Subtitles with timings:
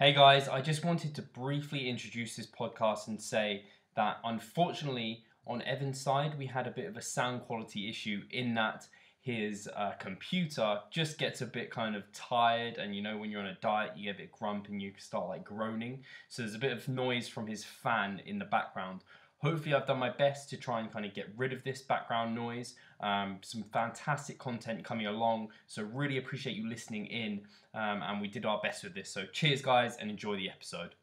[0.00, 5.62] Hey guys, I just wanted to briefly introduce this podcast and say that unfortunately, on
[5.62, 8.88] Evan's side, we had a bit of a sound quality issue in that
[9.20, 13.40] his uh, computer just gets a bit kind of tired and you know when you're
[13.40, 16.02] on a diet you get a bit grump and you start like groaning.
[16.28, 19.02] So there's a bit of noise from his fan in the background
[19.44, 22.34] hopefully I've done my best to try and kind of get rid of this background
[22.34, 27.42] noise um, some fantastic content coming along so really appreciate you listening in
[27.74, 30.94] um, and we did our best with this so cheers guys and enjoy the episode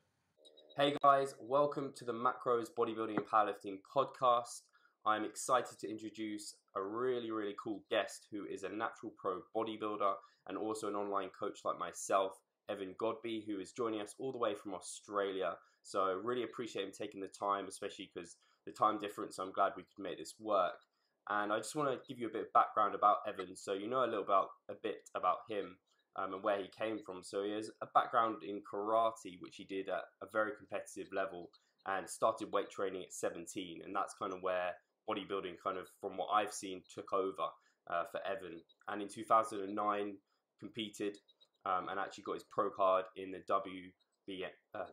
[0.77, 4.61] Hey guys, welcome to the Macros Bodybuilding and Powerlifting podcast.
[5.05, 10.13] I'm excited to introduce a really, really cool guest who is a natural pro bodybuilder
[10.47, 12.39] and also an online coach like myself,
[12.69, 15.55] Evan Godbee, who is joining us all the way from Australia.
[15.83, 19.39] So, really appreciate him taking the time, especially because the time difference.
[19.39, 20.79] I'm glad we could make this work.
[21.29, 23.87] And I just want to give you a bit of background about Evan so you
[23.87, 25.77] know a little about a bit about him
[26.15, 27.23] um, and where he came from.
[27.23, 31.49] So, he has a background in karate, which he did at a very competitive level
[31.87, 33.81] and started weight training at 17.
[33.85, 34.73] And that's kind of where
[35.09, 37.49] bodybuilding kind of from what I've seen took over
[37.89, 38.61] uh, for Evan.
[38.87, 40.15] And in 2009,
[40.61, 41.17] competed
[41.65, 44.45] um, and actually got his pro card in the WB,
[44.75, 44.85] uh,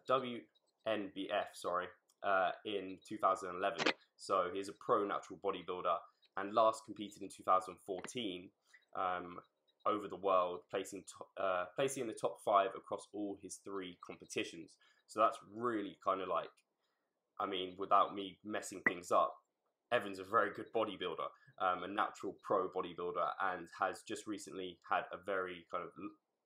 [0.89, 1.87] WNBF, sorry,
[2.23, 3.93] uh, in 2011.
[4.17, 5.97] So he's a pro natural bodybuilder
[6.37, 8.51] and last competed in 2014
[8.97, 9.39] um,
[9.87, 13.99] over the world, placing to, uh, placing in the top five across all his three
[14.07, 14.77] competitions.
[15.07, 16.51] So that's really kind of like,
[17.41, 19.35] I mean, without me messing things up,
[19.91, 21.29] Evan's a very good bodybuilder,
[21.63, 25.91] um, a natural pro bodybuilder, and has just recently had a very kind of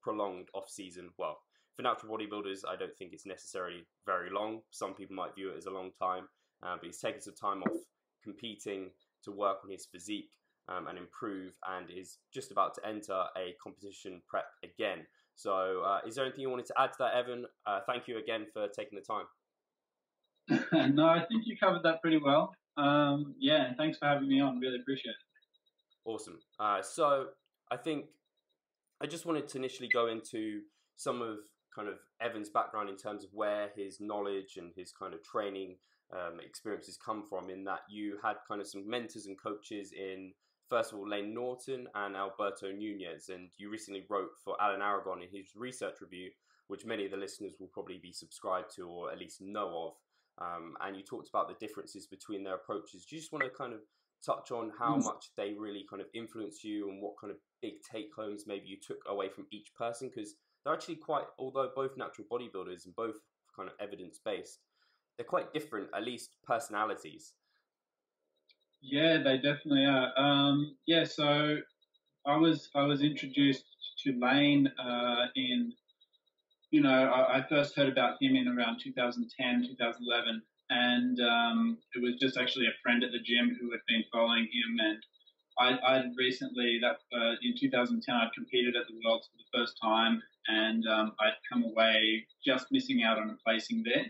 [0.01, 1.11] prolonged off season.
[1.19, 1.39] Well,
[1.77, 4.61] for natural bodybuilders, I don't think it's necessarily very long.
[4.71, 6.29] Some people might view it as a long time,
[6.63, 7.81] uh, but he's taken some time off
[8.23, 8.91] competing
[9.25, 10.31] to work on his physique
[10.69, 15.01] um, and improve, and is just about to enter a competition prep again.
[15.35, 17.47] So, uh, is there anything you wanted to add to that, Evan?
[17.67, 19.27] Uh, thank you again for taking the time.
[20.95, 22.55] no, I think you covered that pretty well.
[22.77, 24.61] Um, yeah, and thanks for having me on.
[24.61, 25.17] Really appreciate it.
[26.05, 26.39] Awesome.
[26.59, 27.27] Uh, so
[27.71, 28.07] I think
[29.01, 30.61] I just wanted to initially go into
[30.97, 31.39] some of
[31.75, 35.77] kind of Evan's background in terms of where his knowledge and his kind of training
[36.13, 37.51] um, experiences come from.
[37.51, 40.33] In that you had kind of some mentors and coaches in
[40.69, 45.23] first of all Layne Norton and Alberto Nunez, and you recently wrote for Alan Aragon
[45.23, 46.31] in his research review,
[46.69, 49.93] which many of the listeners will probably be subscribed to or at least know of.
[50.41, 53.05] Um, and you talked about the differences between their approaches.
[53.05, 53.81] Do you just want to kind of
[54.25, 57.75] touch on how much they really kind of influence you and what kind of big
[57.91, 60.09] take homes maybe you took away from each person?
[60.09, 63.17] Because they're actually quite, although both natural bodybuilders and both
[63.55, 64.59] kind of evidence based,
[65.17, 67.35] they're quite different, at least personalities.
[68.81, 70.13] Yeah, they definitely are.
[70.17, 71.59] Um, yeah, so
[72.27, 73.65] I was I was introduced
[74.05, 75.73] to Layne uh, in
[76.73, 79.29] you know, I, I, first heard about him in around 2010,
[79.77, 84.03] 2011, and um, it was just actually a friend at the gym who had been
[84.11, 84.81] following him.
[84.81, 84.99] And
[85.61, 89.77] I, I recently, that uh, in 2010, I'd competed at the Worlds for the first
[89.85, 94.07] time, and um, I'd come away just missing out on a placing there.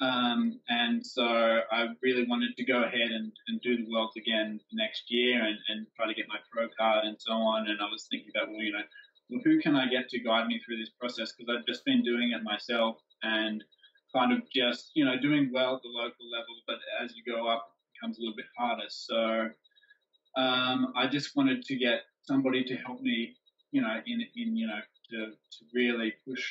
[0.00, 4.60] Um, and so I really wanted to go ahead and, and do the Worlds again
[4.72, 7.68] next year and, and try to get my pro card and so on.
[7.68, 8.84] And I was thinking about, well, you know,
[9.30, 11.32] well, who can I get to guide me through this process?
[11.32, 13.64] Because I've just been doing it myself and
[14.14, 17.48] kind of just, you know, doing well at the local level, but as you go
[17.48, 18.88] up, it becomes a little bit harder.
[18.88, 19.48] So
[20.36, 23.34] um, I just wanted to get somebody to help me,
[23.72, 24.80] you know, in, in you know,
[25.10, 26.44] to, to really push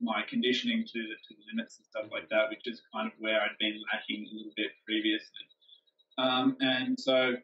[0.00, 3.12] my conditioning to the, to the limits and stuff like that, which is kind of
[3.18, 5.46] where I'd been lacking a little bit previously.
[6.18, 7.36] Um, and so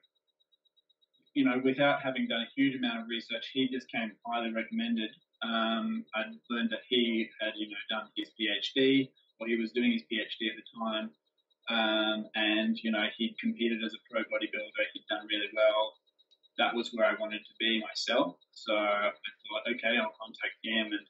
[1.35, 5.11] you know, without having done a huge amount of research, he just came highly recommended.
[5.43, 9.09] Um, I learned that he had, you know, done his PhD,
[9.41, 11.11] or he was doing his PhD at the time,
[11.69, 14.85] um, and you know, he'd competed as a pro bodybuilder.
[14.93, 15.95] He'd done really well.
[16.59, 18.37] That was where I wanted to be myself.
[18.53, 21.07] So I thought, okay, I'll contact him, and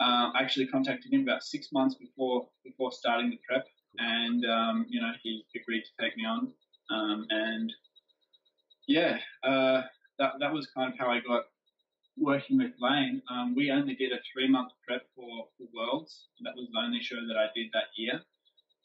[0.00, 3.66] uh, I actually contacted him about six months before before starting the prep,
[3.98, 6.52] and um, you know, he agreed to take me on,
[6.90, 7.72] um, and
[8.86, 9.82] yeah, uh,
[10.18, 11.44] that that was kind of how I got
[12.16, 13.22] working with Layne.
[13.30, 16.28] Um, we only did a three month prep for, for Worlds.
[16.42, 18.20] That was the only show that I did that year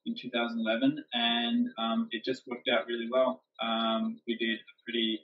[0.05, 3.43] in 2011, and um, it just worked out really well.
[3.61, 5.19] Um, we did a pretty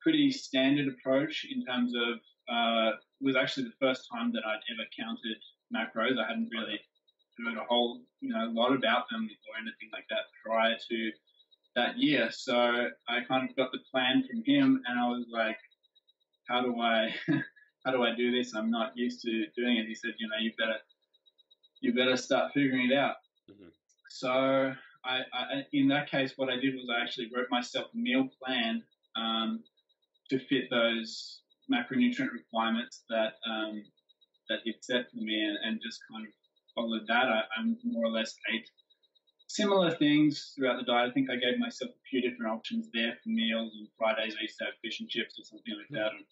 [0.00, 2.18] pretty standard approach in terms of
[2.52, 5.36] uh, it was actually the first time that I'd ever counted
[5.74, 6.18] macros.
[6.18, 6.80] I hadn't really
[7.38, 11.12] heard a whole you know lot about them or anything like that prior to
[11.76, 12.28] that year.
[12.30, 15.58] So I kind of got the plan from him, and I was like,
[16.48, 17.14] "How do I,
[17.84, 18.54] how do I do this?
[18.54, 20.78] I'm not used to doing it." He said, "You know, you better
[21.80, 23.16] you better start figuring it out.
[23.50, 23.70] Mhm.
[24.10, 24.74] So
[25.04, 28.28] I, I, in that case, what I did was I actually wrote myself a meal
[28.42, 28.82] plan
[29.16, 29.62] um,
[30.30, 31.40] to fit those
[31.70, 33.82] macronutrient requirements that um,
[34.48, 36.32] that he'd set for me, and, and just kind of
[36.74, 37.26] followed that.
[37.26, 38.68] I, I more or less ate
[39.48, 41.10] similar things throughout the diet.
[41.10, 43.72] I think I gave myself a few different options there for meals.
[43.74, 46.14] On Fridays, I used to have fish and chips or something like that.
[46.14, 46.24] On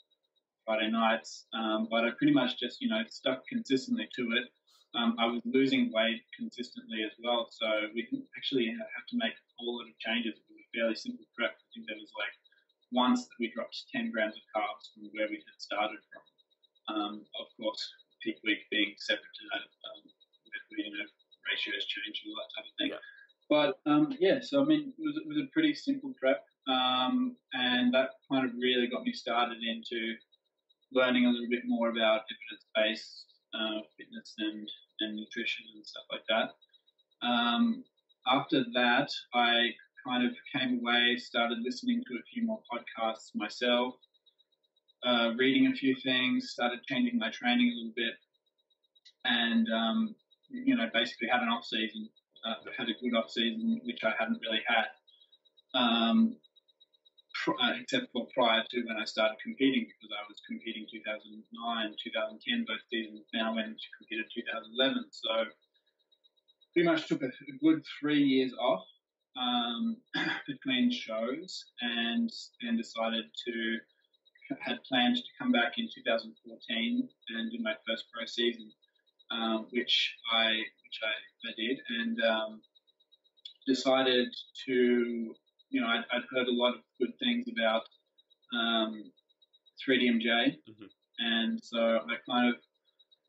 [0.66, 4.46] Friday nights, um, but I pretty much just you know stuck consistently to it.
[4.96, 9.32] Um, I was losing weight consistently as well, so we didn't actually have to make
[9.32, 10.36] a whole lot of changes.
[10.36, 11.56] It was a fairly simple prep.
[11.56, 12.34] I think there was like
[12.92, 16.24] once that we dropped 10 grams of carbs from where we had started from.
[16.88, 17.82] Um, of course,
[18.22, 20.00] peak week being separate to that, um,
[20.76, 21.04] you know,
[21.50, 22.92] ratios change and all that type of thing.
[22.96, 23.04] Yeah.
[23.48, 27.36] But um, yeah, so I mean, it was, it was a pretty simple prep, um,
[27.52, 30.16] and that kind of really got me started into
[30.92, 33.24] learning a little bit more about evidence-based
[33.54, 34.68] uh, fitness and,
[35.00, 37.26] and nutrition and stuff like that.
[37.26, 37.84] Um,
[38.26, 39.70] after that, I
[40.08, 43.94] kind of came away, started listening to a few more podcasts myself,
[45.04, 48.14] uh, reading a few things, started changing my training a little bit,
[49.24, 50.14] and um,
[50.50, 52.08] you know, basically had an off season,
[52.46, 54.86] uh, had a good off season, which I hadn't really had.
[55.74, 56.36] Um,
[57.46, 62.64] uh, except for prior to when I started competing, because I was competing 2009, 2010,
[62.66, 63.24] both seasons.
[63.32, 65.30] Now I went to compete in 2011, so
[66.72, 67.30] pretty much took a
[67.62, 68.84] good three years off
[69.36, 69.96] um,
[70.46, 72.30] between shows, and
[72.62, 73.78] then decided to
[74.60, 78.72] had planned to come back in 2014 and do my first pro season,
[79.30, 80.52] um, which I
[80.84, 82.62] which I, I did, and um,
[83.66, 84.28] decided
[84.66, 85.34] to
[85.70, 87.82] you know, I'd, I'd, heard a lot of good things about
[88.54, 89.12] um,
[89.86, 90.88] 3DMJ, Mhm.
[91.18, 92.60] and so I kind of,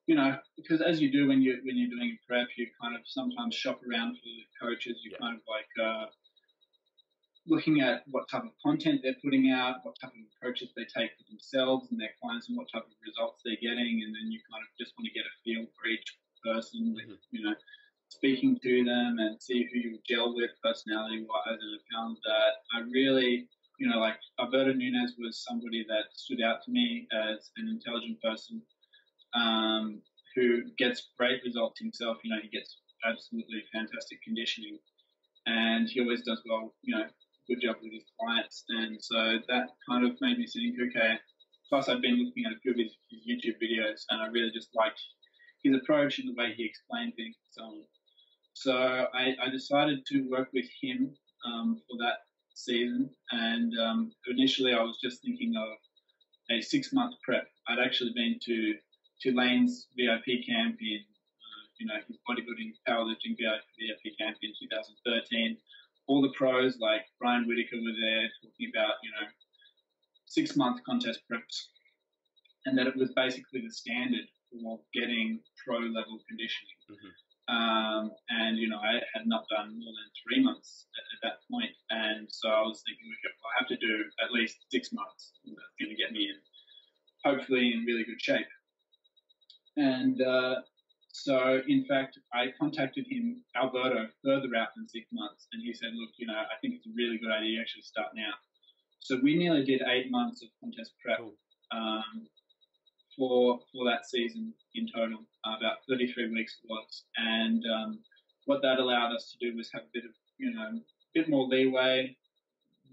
[0.09, 2.95] you know, because as you do when you when you're doing a prep, you kind
[2.95, 4.97] of sometimes shop around for the coaches.
[5.05, 5.19] You Yeah.
[5.21, 6.07] kind of like uh,
[7.45, 11.11] looking at what type of content they're putting out, what type of approaches they take
[11.15, 14.39] for themselves and their clients, and what type of results they're getting, and then you
[14.51, 16.09] kind of just want to get a feel for each
[16.43, 17.19] person, with, Mhm.
[17.29, 17.55] you know,
[18.07, 21.61] speaking to them and see who you gel with personality wise.
[21.61, 23.47] And I found that I really,
[23.77, 28.19] you know, like Alberto Nunez was somebody that stood out to me as an intelligent
[28.23, 28.65] person
[29.33, 30.01] um,
[30.35, 32.17] who gets great results himself.
[32.23, 34.77] You know, he gets absolutely fantastic conditioning
[35.45, 37.05] and he always does well, you know,
[37.47, 38.63] good job with his clients.
[38.69, 41.15] And so that kind of made me think, okay.
[41.69, 44.51] Plus, I've been looking at a few of his, his YouTube videos and I really
[44.51, 44.99] just liked
[45.63, 47.35] his approach and the way he explained things
[48.59, 51.15] so I, I decided to work with him
[51.45, 52.17] um, for that
[52.55, 53.09] season.
[53.31, 57.47] And um, initially, I was just thinking of a six month prep.
[57.69, 58.73] I'd actually been to
[59.25, 65.57] Layne's VIP camp in, uh, you know, his bodybuilding powerlifting VIP camp in 2013.
[66.07, 69.27] All the pros like Brian Whitaker were there talking about, you know,
[70.25, 71.67] six month contest preps.
[72.65, 76.75] And that it was basically the standard for getting pro level conditioning.
[76.89, 77.11] Mhm.
[77.49, 81.37] Um, and you know, I had not done more than three months at, at that
[81.49, 84.93] point, and so I was thinking, okay, well, I have to do at least six
[84.93, 85.33] months.
[85.45, 86.37] That's going to get me in,
[87.25, 88.45] hopefully, in really good shape.
[89.77, 90.55] And uh,
[91.11, 95.89] so, in fact, I contacted him, Alberto, further out than six months, and he said,
[95.93, 98.33] look, you know, I think it's a really good idea you actually start now.
[98.99, 101.19] So we nearly did eight months of contest prep.
[101.19, 101.33] Cool.
[101.71, 102.27] Um,
[103.17, 107.99] for for that season in total, uh, about 33 weeks it was, and um,
[108.45, 110.79] what that allowed us to do was have a bit of you know a
[111.13, 112.15] bit more leeway,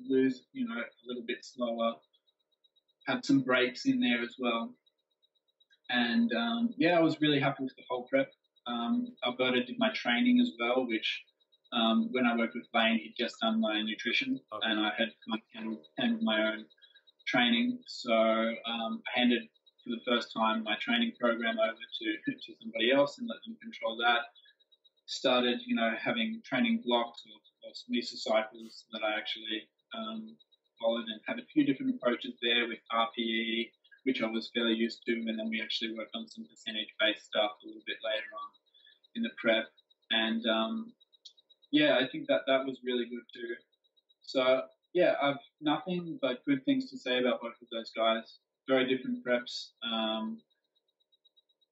[0.09, 1.95] lose you know a little bit slower,
[3.07, 4.75] have some breaks in there as well,
[5.91, 8.31] and um, yeah, I was really happy with the whole prep.
[8.67, 11.23] Um, Alberto did my training as well, which
[11.73, 14.71] um, when I worked with Layne, he'd just done my nutrition, Okay.
[14.71, 16.65] and I had kind of handled, handled my own
[17.27, 17.79] training.
[17.87, 19.43] So um, I handed
[19.85, 23.57] for the first time my training program over to, to somebody else and let them
[23.63, 24.23] control that.
[25.07, 27.39] Started, you know, having training blocks or,
[27.69, 30.37] or some mesocycles that I actually um,
[30.81, 33.71] followed and had a few different approaches there with RPE,
[34.07, 37.59] which I was fairly used to, and then we actually worked on some percentage-based stuff
[37.63, 38.49] a little bit later on
[39.17, 39.67] in the prep.
[40.13, 40.93] And um,
[41.73, 43.55] yeah, I think that that was really good too.
[44.23, 44.63] So
[44.95, 48.39] yeah, I've nothing but good things to say about both of those guys.
[48.69, 49.71] Very different preps.
[49.83, 50.39] Um,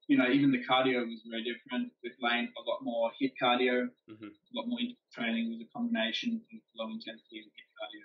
[0.08, 1.90] you know, even the cardio was very different.
[2.02, 4.28] With Layne, a lot more HIIT cardio, Mhm.
[4.28, 4.80] a lot more
[5.14, 8.04] training with a combination of low intensity and HIIT cardio.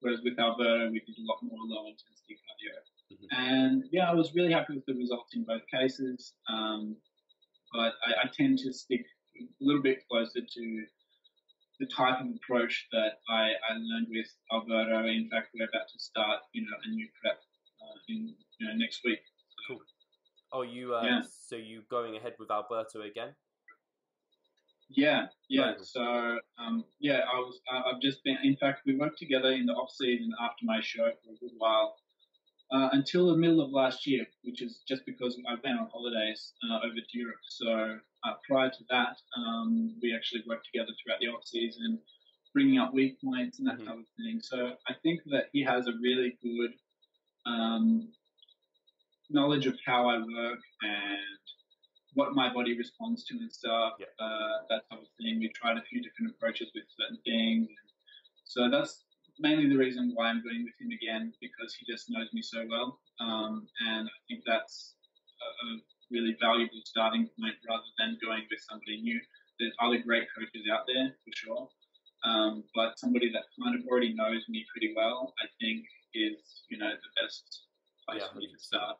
[0.00, 2.74] Whereas with Alberto, we did a lot more low intensity cardio.
[3.12, 3.26] Mhm.
[3.30, 6.34] And yeah, I was really happy with the results in both cases.
[6.48, 6.96] Um,
[7.72, 9.04] but I, I tend to stick
[9.40, 10.86] a little bit closer to
[11.78, 15.06] the type of approach that I, I learned with Alberto.
[15.06, 17.40] In fact, we're about to start, you know, a new prep
[17.82, 19.20] uh, in you know next week.
[19.68, 19.80] So, cool.
[20.52, 21.22] Oh, you uh, yeah.
[21.22, 23.34] so you going ahead with Alberto again?
[24.90, 25.74] Yeah, yeah.
[25.80, 27.60] So um, yeah, I was.
[27.70, 28.38] I've just been.
[28.42, 31.54] In fact, we worked together in the off season after my show for a good
[31.58, 31.94] while,
[32.72, 36.52] uh, until the middle of last year, which is just because I went on holidays
[36.70, 37.40] uh, over to Europe.
[37.48, 41.98] So uh, prior to that, um, we actually worked together throughout the off season,
[42.54, 43.86] bringing up weak points and that mm-hmm.
[43.86, 44.40] type of thing.
[44.42, 46.72] So I think that he has a really good
[47.46, 48.08] um,
[49.30, 51.38] knowledge of how I work and
[52.14, 54.06] what my body responds to and stuff, yeah.
[54.24, 55.38] uh, that type of thing.
[55.38, 57.68] We tried a few different approaches with certain things.
[58.44, 59.04] So that's
[59.40, 62.64] mainly the reason why I'm going with him again because he just knows me so
[62.68, 63.00] well.
[63.18, 64.94] Um, and I think that's
[65.40, 65.80] a, a,
[66.10, 69.20] really valuable starting point rather than going with somebody new.
[69.58, 71.68] There's other great coaches out there for sure.
[72.24, 76.78] Um, but somebody that kind of already knows me pretty well, I think, is you
[76.78, 77.62] know the best
[78.08, 78.96] place yeah, for me to start.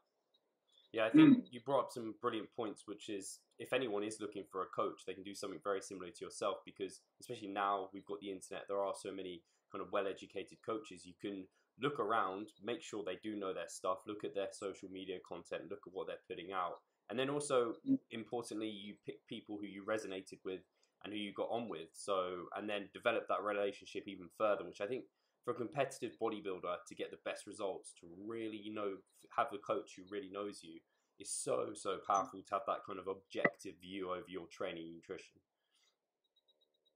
[0.93, 1.43] Yeah, I think mm.
[1.51, 5.03] you brought up some brilliant points, which is if anyone is looking for a coach,
[5.07, 8.65] they can do something very similar to yourself because, especially now we've got the internet,
[8.69, 11.07] there are so many kind of well educated coaches.
[11.07, 11.45] You can
[11.81, 15.71] look around, make sure they do know their stuff, look at their social media content,
[15.71, 16.81] look at what they're putting out.
[17.09, 17.99] And then also, mm.
[18.11, 20.61] importantly, you pick people who you resonated with
[21.05, 21.89] and who you got on with.
[21.93, 25.05] So, and then develop that relationship even further, which I think
[25.45, 28.97] for a competitive bodybuilder to get the best results, to really, you know,
[29.37, 30.79] have a coach who really knows you
[31.19, 35.41] is so, so powerful to have that kind of objective view over your training nutrition.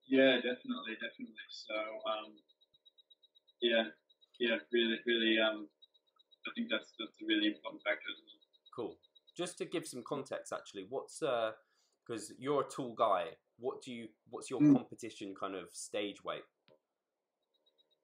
[0.06, 1.48] Yeah, definitely, definitely.
[1.48, 2.36] So, um,
[3.60, 3.84] yeah,
[4.38, 5.68] yeah, really, really, um,
[6.46, 8.40] I think that's, that's a really important factor as well.
[8.74, 8.96] Cool.
[9.36, 11.52] Just to give some context, actually, what's, uh,
[12.06, 13.24] because you're a tall guy,
[13.58, 14.74] what do you, what's your mm.
[14.74, 16.42] competition kind of stage weight?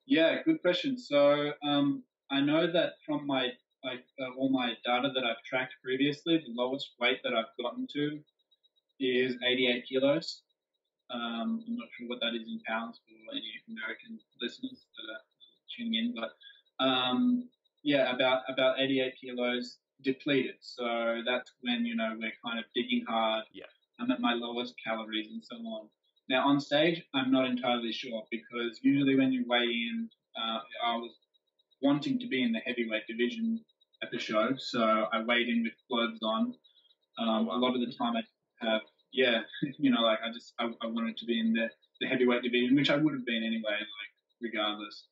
[0.05, 0.97] Yeah, good question.
[0.97, 3.49] So um, I know that from my
[3.83, 7.87] like uh, all my data that I've tracked previously, the lowest weight that I've gotten
[7.93, 8.19] to
[8.99, 10.41] is 88 kilos.
[11.09, 15.23] Um, I'm not sure what that is in pounds for any American listeners that are
[15.81, 17.49] tuning in, but um,
[17.83, 20.55] yeah, about about 88 kilos depleted.
[20.61, 23.45] So that's when you know we're kind of digging hard.
[23.53, 23.65] Yeah.
[23.99, 25.87] I'm at my lowest calories and so on.
[26.29, 30.95] Now, on stage, I'm not entirely sure because usually when you weigh in, uh, I
[30.95, 31.11] was
[31.81, 33.59] wanting to be in the heavyweight division
[34.01, 36.53] at the show, so I weighed in with clothes on.
[37.19, 37.57] Um, oh.
[37.57, 38.81] A lot of the time, I have,
[39.13, 39.41] yeah,
[39.77, 41.69] you know, like I just I, I, wanted to be in the,
[41.99, 44.11] the heavyweight division, which I would have been anyway, like
[44.41, 45.03] regardless.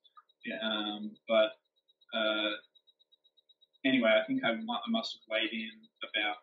[0.45, 1.59] Yeah, um, but
[2.17, 2.51] uh,
[3.85, 5.71] anyway, I think I, I must have weighed in
[6.03, 6.37] about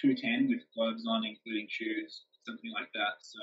[0.00, 3.22] 210 with clothes on, including shoes, something like that.
[3.22, 3.38] So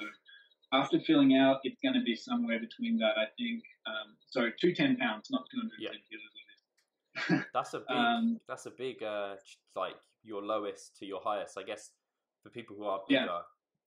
[0.74, 3.18] after filling out, it's going to be somewhere between that.
[3.18, 3.64] I think.
[3.86, 7.30] Um, so two ten pounds, not two hundred ten yeah.
[7.30, 7.46] kilos.
[7.54, 7.98] that's a big.
[7.98, 9.04] um, that's a big.
[9.04, 9.36] Uh,
[9.76, 11.58] like your lowest to your highest.
[11.58, 11.92] I guess
[12.42, 13.40] for people who are bigger, yeah.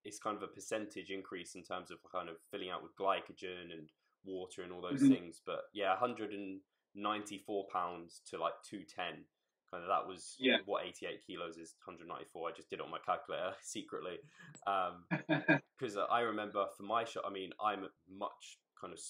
[0.04, 3.73] it's kind of a percentage increase in terms of kind of filling out with glycogen
[3.73, 3.88] and
[4.26, 5.14] water and all those mm-hmm.
[5.14, 5.40] things.
[5.45, 9.25] But yeah, 194 pounds to like 210
[9.71, 10.59] kind of that was yeah.
[10.64, 14.18] what 88 kilos is 194 i just did it on my calculator secretly
[15.78, 19.00] because um, i remember for my shot i mean i'm much kind of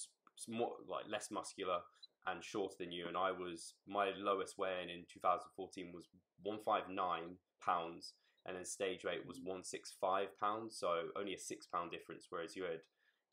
[0.47, 1.79] more like less muscular
[2.27, 6.07] and shorter than you and i was my lowest weigh-in in 2014 was
[6.43, 8.13] 159 pounds
[8.45, 12.63] and then stage weight was 165 pounds so only a six pound difference whereas you
[12.63, 12.81] had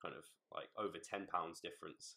[0.05, 2.17] kind of like over 10 pounds difference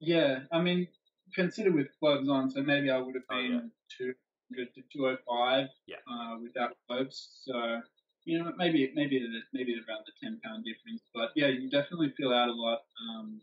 [0.00, 0.86] yeah i mean
[1.34, 4.12] consider with gloves on, so maybe I would have been oh, yeah.
[4.54, 5.96] 200 to 205 yeah.
[6.10, 7.42] uh, without gloves.
[7.44, 7.80] So,
[8.24, 9.18] you know, maybe maybe
[9.52, 11.02] maybe around the 10 pound difference.
[11.14, 13.40] But yeah, you definitely feel out a lot um,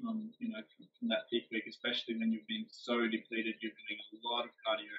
[0.00, 3.72] from, you know, from, from, that peak week, especially when you've been so depleted, you're
[3.72, 4.92] doing a lot of cardio,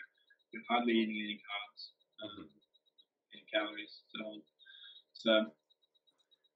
[0.52, 1.82] you're hardly eating any carbs,
[2.24, 3.34] um, mm-hmm.
[3.34, 4.42] any calories, so on.
[5.14, 5.32] So,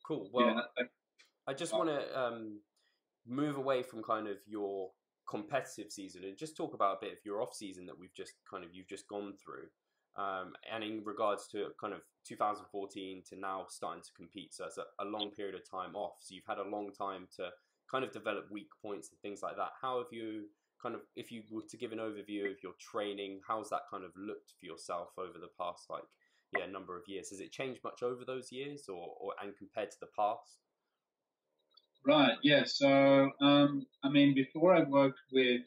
[0.08, 0.30] cool.
[0.34, 0.86] Well, yeah,
[1.50, 2.60] I just want to um,
[3.28, 4.90] move away from kind of your
[5.28, 8.34] competitive season and just talk about a bit of your off season that we've just
[8.48, 9.66] kind of you've just gone through
[10.16, 14.54] um, and in regards to kind of 2014 to now starting to compete.
[14.54, 16.18] So it's a, a, long period of time off.
[16.20, 17.50] So you've had a long time to
[17.90, 19.72] kind of develop weak points and things like that.
[19.82, 20.46] How have you
[20.80, 24.06] kind of if you were to give an overview of your training how's that kind
[24.06, 26.04] of looked for yourself over the past like
[26.56, 27.32] yeah number of years?
[27.32, 30.60] Has it changed much over those years or, or and compared to the past
[32.06, 32.64] Right, yeah.
[32.66, 35.62] So, um, I mean, before I worked with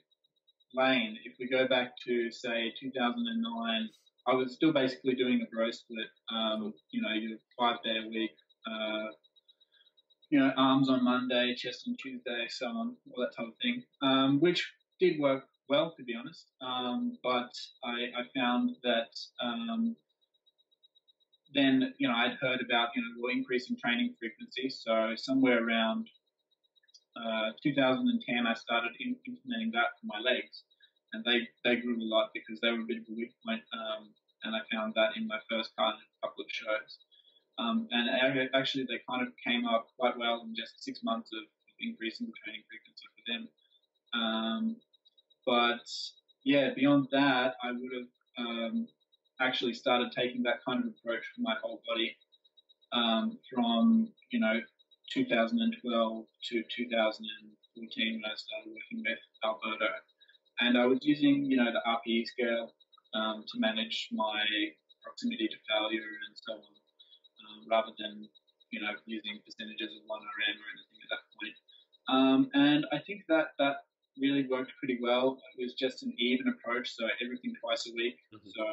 [0.74, 3.88] Layne, if we go back to, say, 2009,
[4.26, 6.06] I was still basically doing a bro split.
[6.34, 8.30] Um, you know, your five day a week.
[8.66, 9.08] Uh,
[10.30, 13.82] you know, arms on Monday, chest on Tuesday, so on, all that type of thing,
[14.00, 14.66] um, which
[14.98, 16.46] did work well, to be honest.
[16.62, 17.52] Um, but
[17.84, 19.10] I, I, found that
[19.42, 19.94] um,
[21.54, 24.70] then, you know, I'd heard about, you know, increasing training frequency.
[24.70, 26.08] So somewhere around
[27.16, 30.64] uh, 2010, I started implementing that for my legs.
[31.12, 33.62] And they, they grew a lot because they were a bit of a weak point.
[33.72, 34.10] Um,
[34.44, 36.98] and I found that in my first card in a couple of shows.
[37.58, 41.44] Um, and actually, they kind of came up quite well in just six months of
[41.80, 43.48] increasing the training frequency for them.
[44.14, 44.76] Um,
[45.44, 45.84] but
[46.44, 48.88] yeah, beyond that, I would have um,
[49.40, 52.16] actually started taking that kind of approach for my whole body
[52.92, 54.60] um, from you know
[55.12, 59.92] 2012 to 2014 when I started working with Alberto,
[60.60, 62.72] and I was using you know the RPE scale
[63.14, 64.40] um, to manage my
[65.04, 66.74] proximity to failure and so on,
[67.44, 68.28] um, rather than
[68.72, 71.56] you know using percentages of one RM or anything at that point.
[72.08, 73.84] Um, and I think that that
[74.18, 75.38] really worked pretty well.
[75.58, 78.16] It was just an even approach, so everything twice a week.
[78.32, 78.48] Mm-hmm.
[78.48, 78.64] So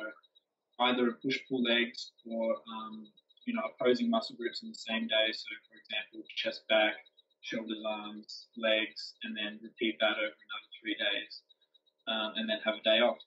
[0.88, 3.08] either push pull legs or um,
[3.46, 5.28] you know opposing muscle groups in the same day.
[5.34, 5.48] So
[6.40, 6.96] chest back,
[7.42, 11.42] shoulders, arms, legs, and then repeat that over another three days,
[12.08, 13.20] um, and then have a day off.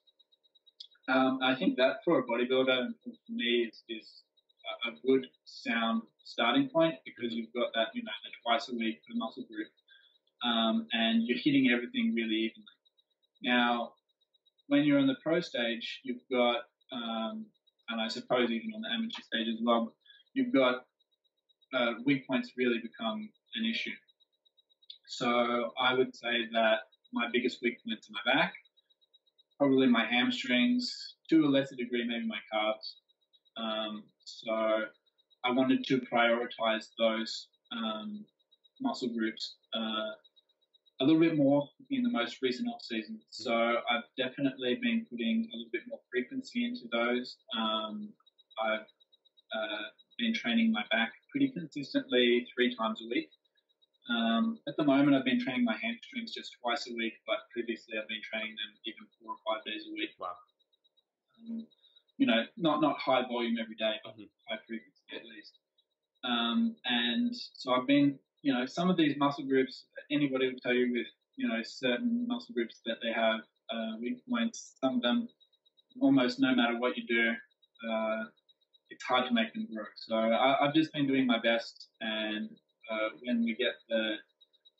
[1.07, 4.23] Um, I think that for a bodybuilder for me is, is
[4.87, 9.01] a good sound starting point because you've got that you know the twice a week
[9.05, 9.67] for the muscle group,
[10.43, 12.77] um, and you're hitting everything really evenly.
[13.43, 13.93] Now,
[14.67, 17.45] when you're in the pro stage, you've got um,
[17.89, 19.93] and I suppose even on the amateur stage as well,
[20.33, 20.85] you've got
[21.73, 23.91] uh, weak points really become an issue.
[25.07, 26.79] So I would say that
[27.13, 28.53] my biggest weak points are my back,
[29.57, 32.95] probably my hamstrings, to a lesser degree maybe my calves.
[33.57, 34.85] Um, so
[35.43, 38.25] I wanted to prioritize those um,
[38.81, 40.11] muscle groups uh,
[41.01, 43.19] a little bit more in the most recent off season.
[43.29, 43.53] So
[43.89, 47.37] I've definitely been putting a little bit more frequency into those.
[47.57, 48.09] Um,
[48.63, 49.83] I've uh,
[50.17, 53.33] been training my back pretty consistently three times a week.
[54.13, 57.97] Um, at the moment, I've been training my hamstrings just twice a week, but previously
[57.97, 60.13] I've been training them even four or five days a week.
[60.19, 60.37] Wow.
[61.49, 61.65] Um,
[62.21, 64.29] you know, not not high volume every day, but mm-hmm.
[64.47, 65.57] high frequency at least.
[66.23, 70.73] Um, and so I've been you know, some of these muscle groups, anybody will tell
[70.73, 73.39] you with, you know, certain muscle groups that they have
[73.73, 74.75] uh, weak points.
[74.83, 75.29] Some of them,
[76.01, 77.31] almost no matter what you do,
[77.89, 78.23] uh,
[78.93, 79.85] it's hard to make them grow.
[79.95, 82.49] So I, have just been doing my best, and
[82.91, 84.15] uh, when we get the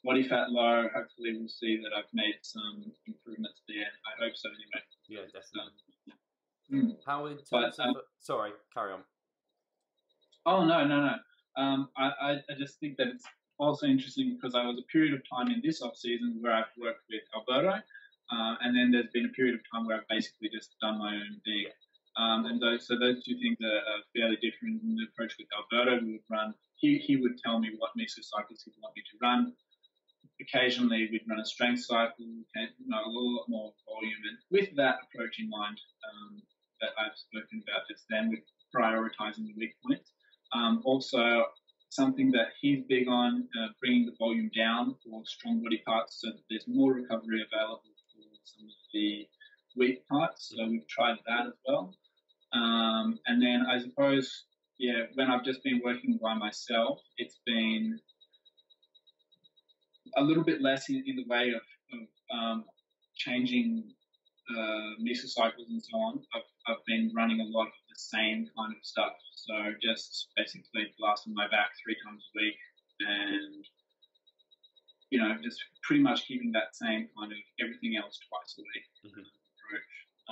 [0.04, 3.88] body fat low, hopefully we'll see that I've made some improvements there.
[4.06, 4.84] I hope so, anyway.
[5.10, 5.74] Yeah, definitely.
[6.74, 9.02] Um, How in terms but, of, sorry, carry on.
[10.46, 11.16] Oh no, no, no.
[11.56, 13.26] Um, I, I, I just think that it's
[13.60, 16.74] also interesting because I was a period of time in this off season where I've
[16.80, 20.50] worked with Alberto, uh, and then there's been a period of time where I've basically
[20.54, 21.66] just done my own thing.
[22.18, 24.84] Um, and those, so those two things are, are fairly different.
[24.84, 26.54] In the approach with Alberto, we would run.
[26.78, 29.54] He, he would tell me what mesocycles he'd want me to run.
[30.42, 32.46] Occasionally, we'd run a strength cycle, you
[32.88, 34.22] know, a lot more volume.
[34.30, 36.42] And with that approach in mind, um,
[36.82, 38.44] that I've spoken about just then, with
[38.76, 40.12] prioritizing the weak points.
[40.52, 41.46] Um, also,
[41.90, 46.28] something that he's big on, uh, bringing the volume down for strong body parts so
[46.30, 49.28] that there's more recovery available for some of the
[49.78, 50.54] weak parts.
[50.56, 51.94] So we've tried that as well.
[52.54, 54.44] Um, and then I suppose,
[54.78, 58.00] yeah, when I've just been working by myself, it's been
[60.16, 61.62] a little bit less in, in the way of,
[61.94, 62.66] of um,
[63.16, 63.84] changing
[64.52, 66.20] uh, mesocycles and so on.
[66.36, 69.14] I've, I've been running a lot of the same kind of stuff.
[69.36, 72.58] So just basically blasting my back three times a week
[73.00, 73.66] and,
[75.10, 79.12] you know, just pretty much keeping that same kind of everything else twice a week
[79.12, 79.43] mm-hmm.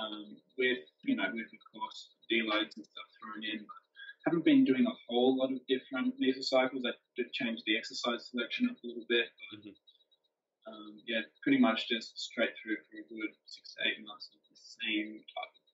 [0.00, 3.60] Um, with, you know, with, of course, deloads and stuff thrown in.
[3.60, 3.82] But
[4.24, 6.86] haven't been doing a whole lot of different mesocycles.
[6.86, 10.72] I did change the exercise selection up a little bit, but mm-hmm.
[10.72, 14.40] um, yeah, pretty much just straight through for a good six to eight months of
[14.48, 15.64] the same type of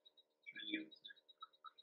[0.48, 0.88] training.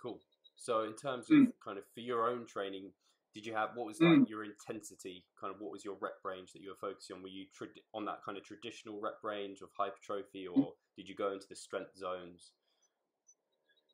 [0.01, 0.19] Cool.
[0.57, 1.53] So in terms of mm.
[1.63, 2.91] kind of for your own training,
[3.33, 4.29] did you have what was like mm.
[4.29, 5.25] your intensity?
[5.39, 7.21] Kind of what was your rep range that you were focusing on?
[7.21, 7.45] Were you
[7.93, 10.71] on that kind of traditional rep range of hypertrophy, or mm.
[10.95, 12.51] Did you go into the strength zones?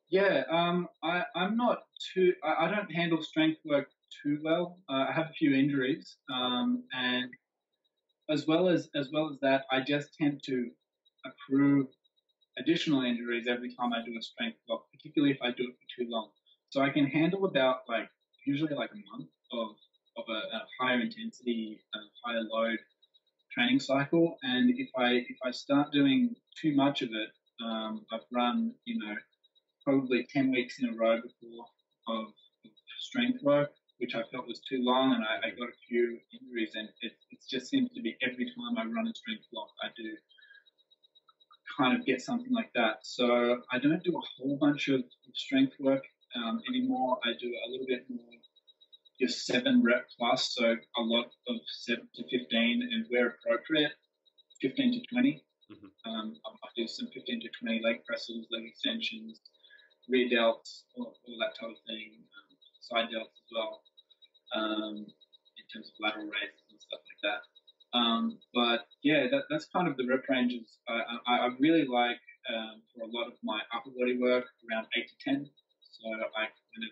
[0.09, 1.83] Yeah, um, I, I'm not
[2.13, 2.33] too.
[2.43, 3.87] I, I, don't handle strength work
[4.21, 4.77] too well.
[4.89, 7.31] Uh, I have a few injuries, um, and
[8.29, 10.69] as well as as well as that, I just tend to
[11.25, 11.87] accrue
[12.57, 16.03] additional injuries every time I do a strength block, particularly if I do it for
[16.03, 16.29] too long.
[16.69, 18.09] So I can handle about like
[18.45, 19.69] usually like a month of
[20.17, 22.79] of a, a higher intensity, a higher load
[23.53, 24.37] training cycle.
[24.43, 27.29] And if I if I start doing too much of it,
[27.65, 29.15] um, I've run you know
[29.85, 31.65] probably ten weeks in a row before
[32.07, 32.25] of,
[32.99, 36.71] strength work, which I felt was too long, and I, I got a few injuries.
[36.75, 39.87] And it, it just seems to be every time I run a strength block, I
[39.97, 40.15] do
[41.77, 42.99] kind of get something like that.
[43.01, 45.01] So I don't do a whole bunch of
[45.33, 46.03] strength work
[46.35, 47.17] um, anymore.
[47.25, 48.40] I do a little bit more
[49.21, 53.91] just seven rep plus, so a lot of seven to 15, and where appropriate,
[54.61, 55.43] 15 to 20.
[55.71, 56.11] Mm-hmm.
[56.11, 59.39] Um, I do some 15 to 20 leg presses, leg extensions,
[60.09, 62.49] rear delts, all, all that type of thing, um,
[62.81, 63.81] side delts as well,
[64.55, 67.41] um, in terms of lateral raises and stuff like that.
[67.93, 70.79] Um, but yeah, that, that's kind of the rep ranges.
[70.89, 74.87] I, I, I really like um, for a lot of my upper body work around
[74.97, 75.49] 8 to 10.
[75.91, 76.91] So I kind of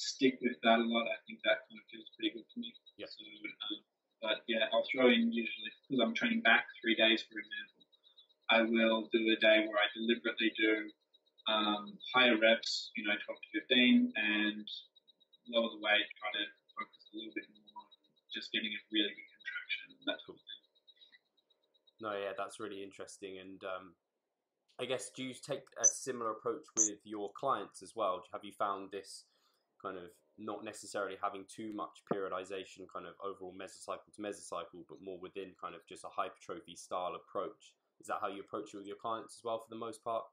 [0.00, 1.04] stick with that a lot.
[1.12, 2.72] I think that kind of feels pretty good to me.
[2.96, 3.06] Yeah.
[3.12, 3.84] So, um,
[4.24, 7.84] but yeah, I'll throw in usually because I'm training back three days, for example.
[8.50, 10.90] I will do a day where I deliberately do
[11.46, 14.66] um, higher reps, you know, 12 to 15, and
[15.52, 17.86] lower the weight, try to focus a little bit more on
[18.34, 20.62] just getting a really good contraction, that sort of thing.
[22.02, 23.38] No, yeah, that's really interesting.
[23.38, 23.94] And um,
[24.80, 28.24] I guess do you take a similar approach with your clients as well?
[28.32, 29.29] Have you found this
[29.82, 34.98] kind of not necessarily having too much periodization, kind of overall mesocycle to mesocycle, but
[35.02, 37.74] more within kind of just a hypertrophy style approach?
[38.00, 40.24] Is that how you approach it with your clients as well, for the most part?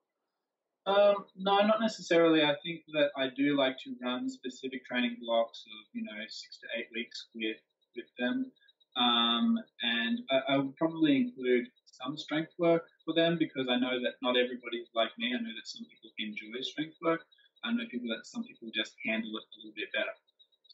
[0.88, 2.44] Um, no, not necessarily.
[2.44, 6.60] I think that I do like to run specific training blocks of you know six
[6.64, 7.58] to eight weeks with
[7.94, 8.50] with them,
[8.96, 14.00] um, and I, I, would probably include some strength work for them because I know
[14.00, 15.36] that not everybody's like me.
[15.36, 17.26] I know that some people enjoy strength work.
[17.64, 20.16] I know people that some people just handle it a little bit better.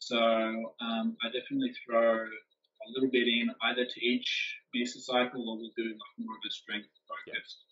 [0.00, 4.28] So um, I definitely throw a little bit in either to each
[4.76, 7.64] mesocycle or we'll do like more of a strength focused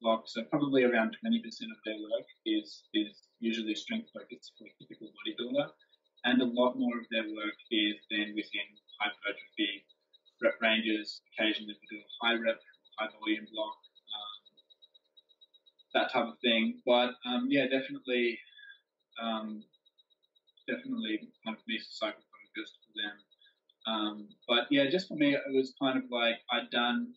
[0.00, 0.24] block.
[0.26, 5.08] So probably around 20% of their work is is usually strength focused for a typical
[5.14, 5.70] bodybuilder,
[6.24, 8.68] and a lot more of their work is then within
[9.00, 9.84] hypertrophy
[10.42, 11.22] rep ranges.
[11.32, 12.60] Occasionally we do a high rep,
[12.98, 13.76] high volume block,
[14.12, 14.36] um,
[15.94, 16.80] that type of thing.
[16.84, 18.38] But um, yeah, definitely,
[19.22, 19.62] um,
[20.68, 23.16] definitely kind of mesocycle focused for them.
[23.86, 27.14] Um, but yeah, just for me, it was kind of like I'd done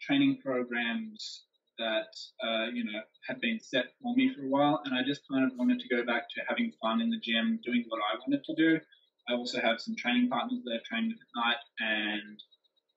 [0.00, 1.44] training programs
[1.78, 2.12] that
[2.46, 5.44] uh, you know had been set for me for a while, and I just kind
[5.44, 8.44] of wanted to go back to having fun in the gym, doing what I wanted
[8.44, 8.80] to do.
[9.28, 12.42] I also have some training partners that I train with at night, and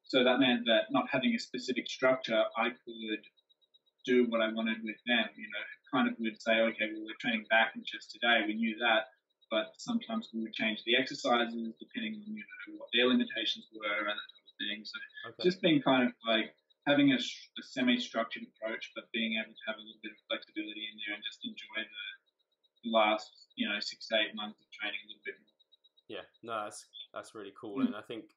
[0.04, 3.24] so that meant that not having a specific structure, I could
[4.08, 5.28] do what I wanted with them.
[5.36, 8.48] You know, kind of would say, okay, well, we're training back and chest today.
[8.48, 9.12] We knew that,
[9.52, 14.08] but sometimes we would change the exercises depending on you know what their limitations were
[14.08, 14.80] and that type of thing.
[14.88, 14.98] So
[15.36, 15.44] okay.
[15.44, 16.56] just being kind of like
[16.88, 20.88] having a, a semi-structured approach, but being able to have a little bit of flexibility
[20.88, 22.08] in there and just enjoy the
[22.88, 25.56] last, you know, six to eight months of training a little bit more.
[26.08, 27.92] Yeah, no, that's that's really cool, mm.
[27.92, 28.32] and I think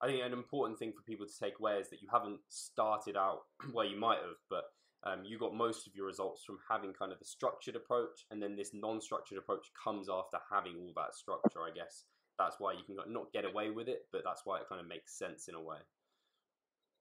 [0.00, 3.16] I think an important thing for people to take away is that you haven't started
[3.16, 4.70] out where you might have, but
[5.04, 8.42] um, you got most of your results from having kind of the structured approach, and
[8.42, 11.62] then this non-structured approach comes after having all that structure.
[11.62, 12.04] I guess
[12.38, 14.88] that's why you can not get away with it, but that's why it kind of
[14.88, 15.78] makes sense in a way.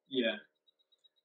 [0.10, 0.36] Yeah,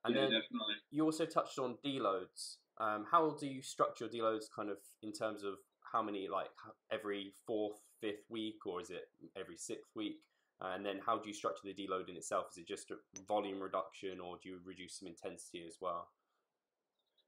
[0.04, 0.74] and yeah, then definitely.
[0.90, 2.56] you also touched on deloads.
[2.80, 5.54] Um, how do you structure deloads kind of in terms of
[5.92, 6.48] how many, like
[6.90, 10.20] every fourth, fifth week, or is it every sixth week?
[10.62, 12.46] And then how do you structure the deload in itself?
[12.52, 16.08] Is it just a volume reduction or do you reduce some intensity as well?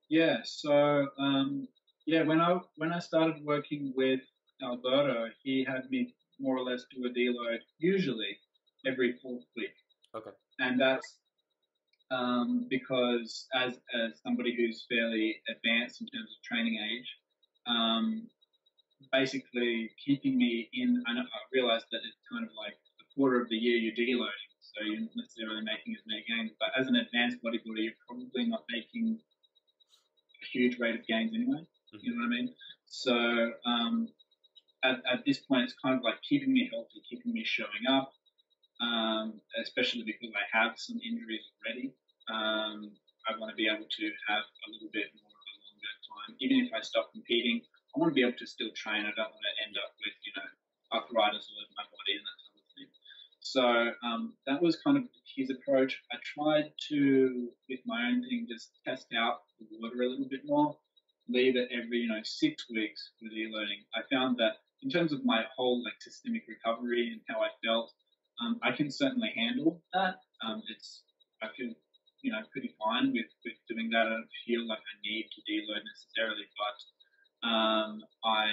[0.08, 1.68] Yeah, so um,
[2.06, 4.20] yeah, when I when I started working with
[4.62, 8.38] Alberto, he had me more or less do a deload usually
[8.86, 9.74] every fourth week.
[10.14, 10.30] Okay.
[10.58, 11.18] And that's
[12.10, 17.08] um, because as, as somebody who's fairly advanced in terms of training age,
[17.66, 18.28] um,
[19.12, 23.48] basically keeping me in, I, I realized that it's kind of like a quarter of
[23.48, 26.52] the year you're deloading, so you're not necessarily making as many gains.
[26.60, 29.18] But as an advanced bodybuilder, you're probably not making
[30.52, 31.60] huge rate of gains anyway.
[31.60, 31.98] Mm-hmm.
[32.02, 32.54] You know what I mean?
[32.86, 33.14] So
[33.66, 34.08] um,
[34.84, 38.12] at, at this point, it's kind of like keeping me healthy, keeping me showing up,
[38.80, 41.94] um, especially because I have some injuries already.
[42.28, 42.92] Um,
[43.24, 46.32] I want to be able to have a little bit more of a longer time.
[46.44, 47.64] Even if I stop competing,
[47.96, 49.08] I want to be able to still train.
[49.08, 50.48] I don't want to end up with, you know,
[50.92, 52.43] arthritis all over my body and that type of thing.
[53.44, 55.04] So um, that was kind of
[55.36, 56.00] his approach.
[56.10, 60.40] I tried to, with my own thing, just test out the water a little bit
[60.46, 60.74] more,
[61.28, 63.84] leave it every, you know, six weeks for deloading.
[63.94, 67.92] I found that in terms of my whole like systemic recovery and how I felt,
[68.40, 70.16] um, I can certainly handle that.
[70.42, 71.02] Um, it's,
[71.42, 71.74] I feel,
[72.22, 74.06] you know, pretty fine with, with doing that.
[74.06, 78.48] I don't feel like I need to deload necessarily, but um, I,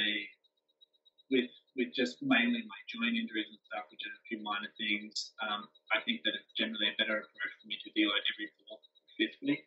[1.32, 5.32] with with just mainly my joint injuries and stuff, which are a few minor things,
[5.40, 8.84] um, I think that it's generally a better approach for me to deload every fourth
[8.84, 9.64] or fifth week.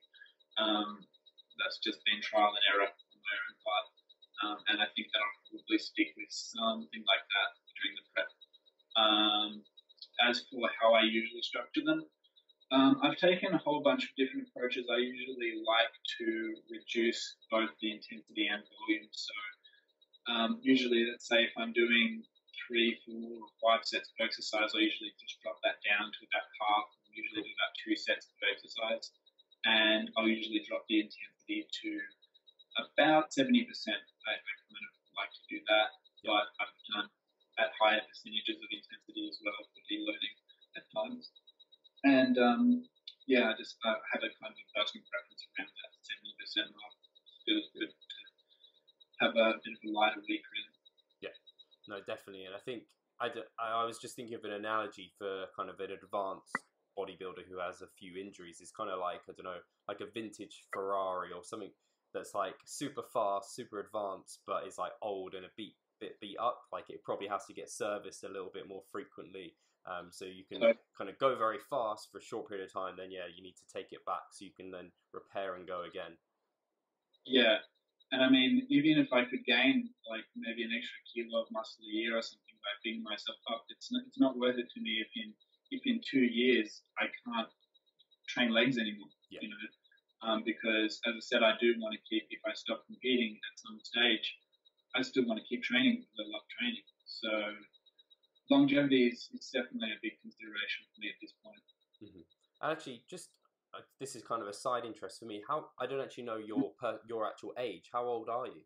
[0.61, 1.01] Um,
[1.57, 3.87] that's just been trial and error on my own part.
[4.45, 8.31] Um, and I think that I'll probably stick with something like that during the prep.
[8.95, 9.51] Um,
[10.21, 12.05] as for how I usually structure them,
[12.73, 14.87] um, I've taken a whole bunch of different approaches.
[14.91, 16.27] I usually like to
[16.71, 19.09] reduce both the intensity and volume.
[19.13, 19.33] So
[20.29, 22.25] um, usually, let's say if I'm doing
[22.65, 26.49] three, four, or five sets of exercise, I usually just drop that down to about
[26.65, 26.89] half.
[26.89, 29.13] I usually do about two sets of exercise,
[29.69, 31.91] and I'll usually drop the intensity to
[32.81, 33.69] about 70%.
[33.69, 35.89] I, I kind of like to do that,
[36.25, 37.09] but I've done
[37.61, 40.37] at higher percentages of intensity as well for deloading
[40.75, 41.31] at times.
[42.03, 42.65] And um,
[43.29, 46.95] yeah, I just uh, have a kind of personal preference around that 70% mark.
[47.45, 47.93] Feels good
[49.25, 50.73] have a bit of a lighter week, really.
[51.21, 51.37] Yeah,
[51.89, 52.45] no, definitely.
[52.45, 52.85] And I think
[53.21, 56.57] I, d- I was just thinking of an analogy for kind of an advanced
[56.99, 58.59] bodybuilder who has a few injuries.
[58.61, 61.71] It's kind of like, I don't know, like a vintage Ferrari or something
[62.13, 66.37] that's like super fast, super advanced, but is like old and a beat, bit beat
[66.41, 66.63] up.
[66.73, 69.55] Like it probably has to get serviced a little bit more frequently.
[69.87, 70.79] Um, so you can okay.
[70.97, 72.95] kind of go very fast for a short period of time.
[72.97, 75.83] Then yeah, you need to take it back so you can then repair and go
[75.83, 76.17] again.
[77.27, 77.59] Yeah,
[78.15, 81.83] and I mean, even if I could gain like maybe an extra kilo of muscle
[81.83, 84.81] a year or something by beating myself up, it's not, it's not worth it to
[84.81, 85.35] me if in
[85.75, 87.51] if in two years I can't
[88.31, 89.11] train legs anymore.
[89.35, 89.43] Yeah.
[89.43, 89.67] You know,
[90.23, 92.23] um, because as I said, I do want to keep.
[92.31, 94.27] If I stop competing at some stage,
[94.95, 96.87] I still want to keep training I love training.
[97.05, 97.31] So
[98.47, 101.67] longevity is, is definitely a big consideration for me at this point.
[101.99, 102.25] Mm-hmm.
[102.63, 103.35] Actually, just
[103.77, 105.43] uh, this is kind of a side interest for me.
[105.47, 107.91] How I don't actually know your per, your actual age.
[107.93, 108.63] How old are you?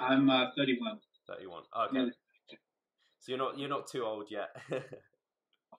[0.00, 0.98] I'm uh, 31.
[1.28, 1.62] 31.
[1.90, 2.10] Okay.
[3.20, 4.52] So you're not you're not too old yet.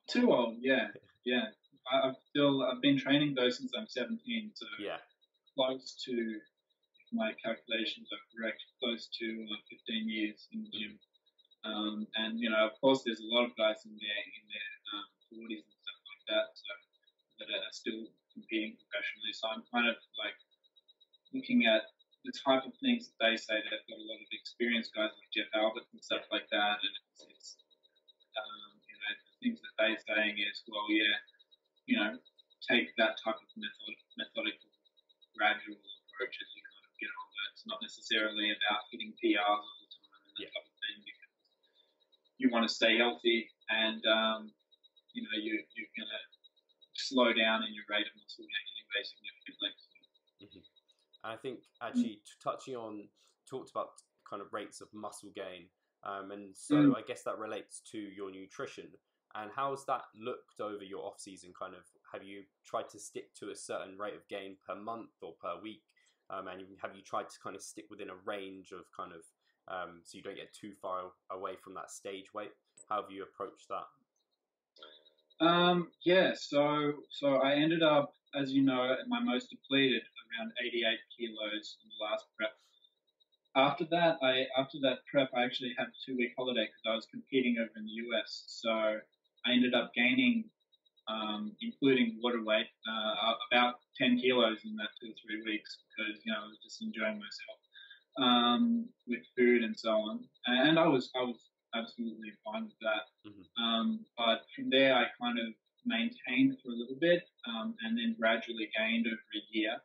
[0.09, 0.87] too old, yeah,
[1.25, 1.53] yeah.
[1.91, 4.17] I, have still I've been training though since I'm 17,
[4.55, 4.97] so yeah,
[5.53, 10.97] close to if my calculations are correct, close to uh, 15 years in the gym.
[11.65, 14.71] Um, and you know, of course, there's a lot of guys in there in their
[14.93, 15.05] um,
[15.37, 16.47] 40s and stuff like that.
[16.57, 16.69] So
[17.39, 19.33] that are still competing professionally.
[19.35, 20.37] So I'm kind of like
[21.31, 21.91] looking at
[22.25, 25.29] the type of things that they say they've got a lot of experience, guys like
[25.29, 26.81] Jeff Alberts and stuff like that.
[26.81, 27.49] And it's, it's
[28.33, 31.15] um, you know, the things that they're saying is, well, yeah,
[31.85, 32.17] you know,
[32.65, 34.73] take that type of method, methodical,
[35.37, 37.45] gradual approach as you kind of get older.
[37.53, 40.53] It's not necessarily about hitting PRs all the time and that yeah.
[40.55, 41.33] type of thing because
[42.41, 44.49] you want to stay healthy and, um,
[45.13, 46.21] you know, you, you're going to
[46.95, 49.71] slow down in your rate of muscle gain anyway significantly.
[50.43, 50.63] Mm-hmm.
[51.25, 53.07] I think actually touching on
[53.49, 53.89] talked about
[54.29, 55.67] kind of rates of muscle gain,
[56.03, 56.97] um, and so mm.
[56.97, 58.87] I guess that relates to your nutrition.
[59.35, 61.51] And how's that looked over your off season?
[61.59, 61.81] Kind of
[62.13, 65.59] have you tried to stick to a certain rate of gain per month or per
[65.61, 65.83] week?
[66.29, 69.21] Um, and have you tried to kind of stick within a range of kind of
[69.67, 72.51] um, so you don't get too far away from that stage weight?
[72.89, 73.85] How have you approached that?
[75.39, 80.01] Um, yeah, so so I ended up, as you know, at my most depleted,
[80.39, 82.53] around 88 kilos in the last prep.
[83.55, 86.95] After that, I after that prep, I actually had a two week holiday because I
[86.95, 88.43] was competing over in the US.
[88.47, 88.71] So
[89.45, 90.45] I ended up gaining,
[91.07, 96.21] um, including water weight, uh, about 10 kilos in that two or three weeks because
[96.25, 97.59] you know I was just enjoying myself
[98.19, 100.25] um, with food and so on.
[100.47, 101.39] And I was I was
[101.75, 103.05] absolutely fine with that.
[103.27, 103.63] Mm-hmm.
[103.63, 105.53] Um, but from there, I kind of
[105.85, 109.77] maintained for a little bit um, and then gradually gained over a year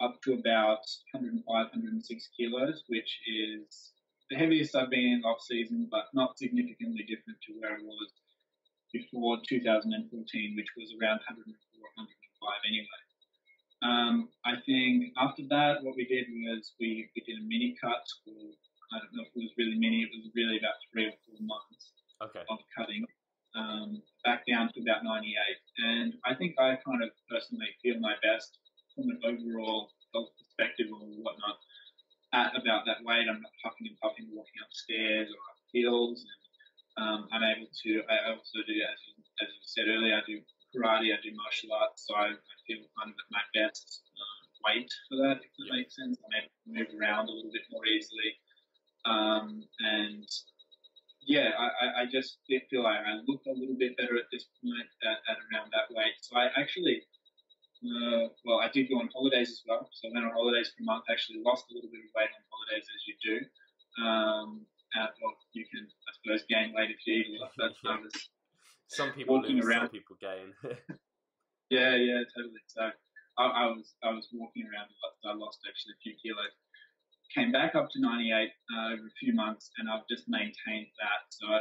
[0.00, 3.92] up to about 105, 106 kilos, which is
[4.30, 8.10] the heaviest I've been in off season, but not significantly different to where I was
[8.92, 13.02] before 2014, which was around 104, 105 anyway.
[13.82, 18.04] Um, I think after that, what we did was we, we did a mini cut
[18.26, 18.54] or
[18.92, 20.04] I don't know if it was really many.
[20.04, 22.44] It was really about three or four months okay.
[22.48, 23.04] of cutting
[23.56, 25.32] um, back down to about 98.
[25.80, 28.58] And I think I kind of personally feel my best
[28.94, 31.56] from an overall health perspective or whatnot
[32.32, 33.28] at about that weight.
[33.28, 36.24] I'm not puffing and puffing walking upstairs or up hills.
[36.24, 36.40] And
[37.00, 40.40] um, I'm able to, I also do, as you, as you said earlier, I do
[40.72, 44.40] karate, I do martial arts, so I, I feel kind of at my best uh,
[44.68, 45.76] weight for that, if that yeah.
[45.80, 46.20] makes sense.
[46.20, 48.36] I'm able to move around a little bit more easily.
[49.04, 50.28] Um, and
[51.26, 54.88] yeah, I, I just feel like I look a little bit better at this point
[55.02, 56.18] at, at around that weight.
[56.20, 57.02] So I actually,
[57.82, 59.88] uh, well, I did go on holidays as well.
[59.92, 62.30] So I went on holidays for a month, actually lost a little bit of weight
[62.30, 63.36] on holidays as you do.
[64.02, 64.66] Um,
[64.98, 67.96] uh, well, you can, I suppose, gain weight if you eat a lot, but I
[67.96, 68.12] was
[68.88, 69.88] some people walking lose, around.
[69.88, 70.52] Some people gain.
[71.70, 72.60] yeah, yeah, totally.
[72.66, 72.90] So
[73.38, 75.14] I, I, was I was walking around a lot.
[75.24, 76.52] I lost actually a few kilos.
[77.34, 78.28] Came back up to 98
[78.76, 81.24] uh, over a few months, and I've just maintained that.
[81.30, 81.60] So I,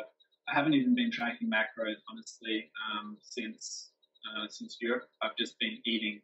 [0.49, 3.91] I haven't even been tracking macros honestly um, since
[4.27, 5.07] uh, since Europe.
[5.21, 6.19] I've just been eating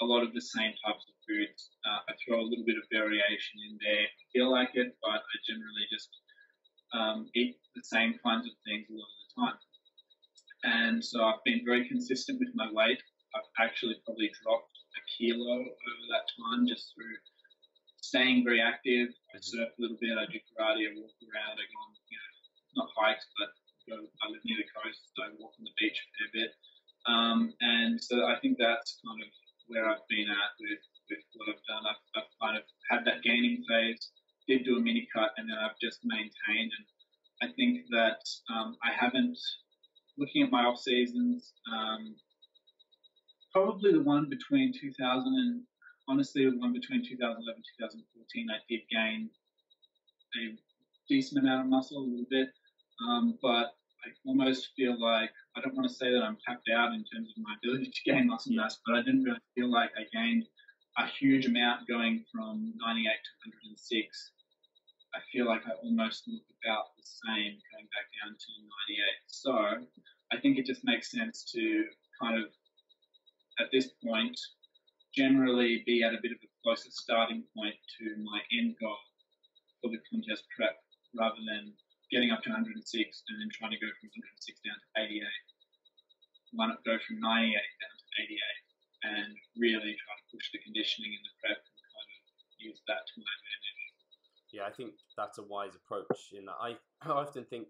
[0.00, 1.70] a lot of the same types of foods.
[1.84, 4.08] Uh, I throw a little bit of variation in there.
[4.08, 6.08] I feel like it, but I generally just
[6.92, 9.58] um, eat the same kinds of things a lot of the time.
[10.64, 13.02] And so I've been very consistent with my weight.
[13.34, 17.16] I've actually probably dropped a kilo over that time just through
[18.06, 19.10] staying very active.
[19.34, 19.42] I mm-hmm.
[19.42, 22.32] surf a little bit, I do karate, I walk around, I go on, you know,
[22.82, 23.50] not hikes, but
[23.90, 26.52] go, I live near the coast, so I walk on the beach a fair bit.
[27.06, 29.30] Um, and so I think that's kind of
[29.66, 31.84] where I've been at with, with what I've done.
[31.86, 34.10] I've, I've kind of had that gaining phase,
[34.46, 36.70] did do a mini cut, and then I've just maintained.
[36.74, 36.86] And
[37.42, 39.38] I think that um, I haven't
[40.18, 42.14] looking at my off seasons, um,
[43.52, 45.62] probably the one between 2000 and
[46.08, 49.30] honestly the one between 2011 2014, I did gain
[50.36, 50.56] a
[51.08, 52.48] decent amount of muscle, a little bit,
[53.08, 56.92] um, but I almost feel like I don't want to say that I'm tapped out
[56.92, 59.90] in terms of my ability to gain muscle mass, but I didn't really feel like
[59.98, 60.44] I gained
[60.98, 63.48] a huge amount going from 98 to
[63.82, 64.30] 106.
[65.14, 68.48] I feel like I almost look about the same going back down to
[68.88, 69.26] 98.
[69.26, 69.52] So
[70.32, 71.84] I think it just makes sense to
[72.20, 72.48] kind of,
[73.58, 74.38] at this point,
[75.16, 79.00] generally be at a bit of a closer starting point to my end goal
[79.80, 80.76] for the contest prep
[81.16, 81.72] rather than
[82.12, 85.24] getting up to 106 and then trying to go from 106 down to 88.
[86.54, 88.66] Why not go from 98 down to 88
[89.06, 92.20] and really try to push the conditioning in the prep and kind of
[92.60, 93.66] use that to my advantage?
[94.52, 96.36] Yeah, I think that's a wise approach.
[96.36, 97.68] In that, I, I often think,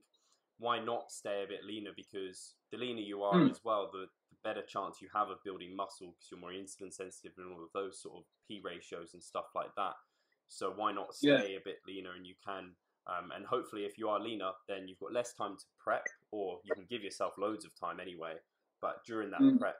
[0.58, 1.92] why not stay a bit leaner?
[1.94, 3.50] Because the leaner you are mm.
[3.50, 6.94] as well, the, the, better chance you have of building muscle because you're more insulin
[6.94, 9.98] sensitive and all of those sort of P ratios and stuff like that.
[10.46, 11.58] So why not stay yeah.
[11.58, 14.98] a bit leaner and you can um, and hopefully, if you are leaner, then you've
[14.98, 18.34] got less time to prep, or you can give yourself loads of time anyway.
[18.82, 19.58] But during that mm.
[19.58, 19.76] prep,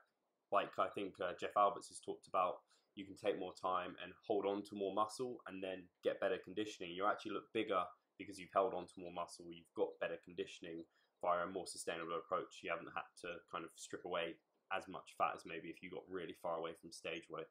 [0.52, 2.62] like I think uh, Jeff Alberts has talked about,
[2.94, 6.38] you can take more time and hold on to more muscle and then get better
[6.42, 6.94] conditioning.
[6.94, 7.83] You actually look bigger
[8.16, 10.87] because you've held on to more muscle, you've got better conditioning
[11.20, 12.62] via a more sustainable approach.
[12.62, 14.38] You haven't had to kind of strip away
[14.74, 17.46] as much fat as maybe if you got really far away from stage weight.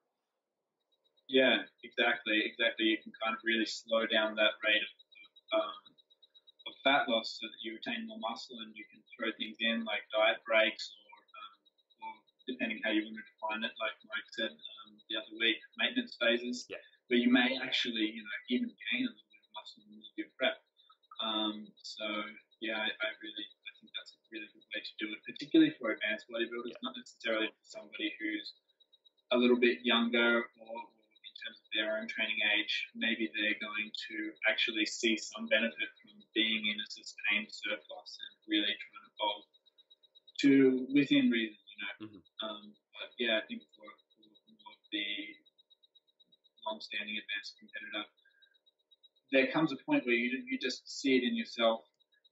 [1.28, 2.86] Yeah, exactly, exactly.
[2.94, 4.94] You can kind of really slow down that rate of,
[5.58, 5.82] um,
[6.70, 9.82] of fat loss so that you retain more muscle and you can throw things in
[9.90, 11.54] like diet breaks or, um,
[12.06, 12.14] or
[12.46, 14.54] depending how you want to define it, like Mike said,
[15.10, 16.82] the other week, maintenance phases, yeah.
[17.10, 20.12] where you may actually, you know, even gain a little bit of muscle when you
[20.18, 20.58] do prep.
[21.22, 22.06] Um, so
[22.62, 25.72] yeah, I, I, really, I think that's a really good way to do it, particularly
[25.80, 28.60] for advanced bodybuilders, not necessarily for somebody who's
[29.32, 33.58] a little bit younger or, or in terms of their own training age, maybe they're
[33.64, 39.06] going to actually see some benefit from being in a sustained surplus and really trying
[39.08, 39.44] to bulk
[40.44, 40.52] to
[40.92, 41.94] within reason, you know.
[42.04, 42.22] Mm-hmm.
[42.44, 43.88] Um, but yeah, I think for
[44.92, 45.08] the
[46.68, 48.04] long-standing advanced competitor,
[49.32, 51.82] there comes a point where you you just see it in yourself.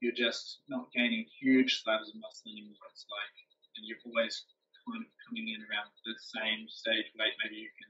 [0.04, 2.92] You're just not gaining huge slabs of muscle anymore.
[2.92, 3.36] It's like,
[3.80, 4.44] and you're always
[4.84, 7.32] kind of coming in around the same stage weight.
[7.40, 7.88] Maybe you can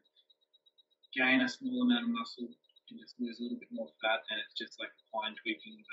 [1.17, 2.53] gain a small amount of muscle,
[2.93, 5.89] and just lose a little bit more fat, and it's just like fine tweaking it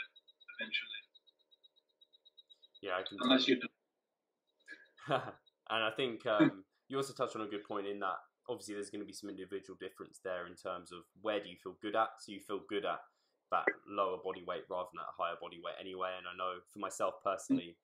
[0.61, 1.01] eventually.
[2.85, 3.17] Yeah, I can.
[3.25, 3.65] Unless you're.
[5.73, 8.91] and I think um, you also touched on a good point in that obviously there's
[8.91, 11.97] going to be some individual difference there in terms of where do you feel good
[11.97, 12.09] at.
[12.19, 13.01] So you feel good at
[13.51, 16.11] that lower body weight rather than at a higher body weight anyway.
[16.17, 17.77] And I know for myself personally,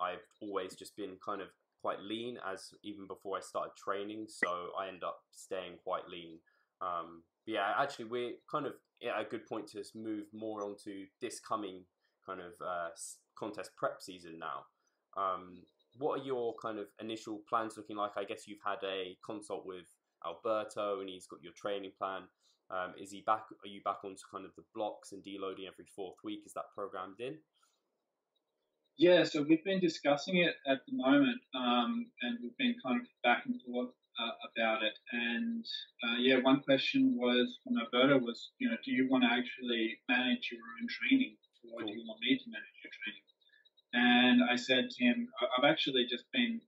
[0.00, 1.48] I've always just been kind of
[1.80, 4.26] quite lean as even before I started training.
[4.28, 6.38] So I end up staying quite lean.
[6.80, 11.40] Um, yeah, actually, we're kind of at a good point to move more onto this
[11.40, 11.84] coming
[12.26, 12.88] kind of uh,
[13.38, 14.64] contest prep season now.
[15.16, 15.62] Um,
[15.98, 18.12] what are your kind of initial plans looking like?
[18.16, 19.86] I guess you've had a consult with
[20.26, 22.22] Alberto, and he's got your training plan.
[22.70, 23.44] Um, is he back?
[23.64, 26.42] Are you back onto kind of the blocks and deloading every fourth week?
[26.46, 27.38] Is that programmed in?
[28.98, 33.06] Yeah, so we've been discussing it at the moment, um, and we've been kind of
[33.22, 34.96] back and forth uh, about it.
[35.12, 35.64] And
[36.02, 39.98] uh, yeah, one question was from Alberto was, you know, do you want to actually
[40.08, 41.36] manage your own training,
[41.70, 41.88] or cool.
[41.88, 43.26] do you want me to manage your training?
[43.92, 46.60] And I said to him, I've actually just been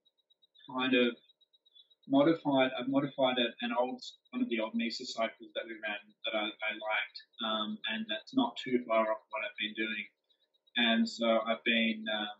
[0.69, 1.17] kind of
[2.09, 2.71] modified.
[2.79, 6.45] I've modified an old one of the old NISA cycles that we ran that I,
[6.49, 10.05] I liked, um, and that's not too far off what I've been doing.
[10.77, 12.39] And so I've been um,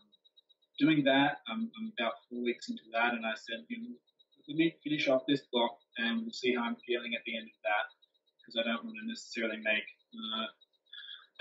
[0.77, 1.39] doing that.
[1.47, 3.95] I'm, I'm, about four weeks into that, and I said, you know,
[4.47, 7.47] let me finish off this block, and we'll see how I'm feeling at the end
[7.47, 7.87] of that,
[8.39, 10.47] because I don't want to necessarily make uh,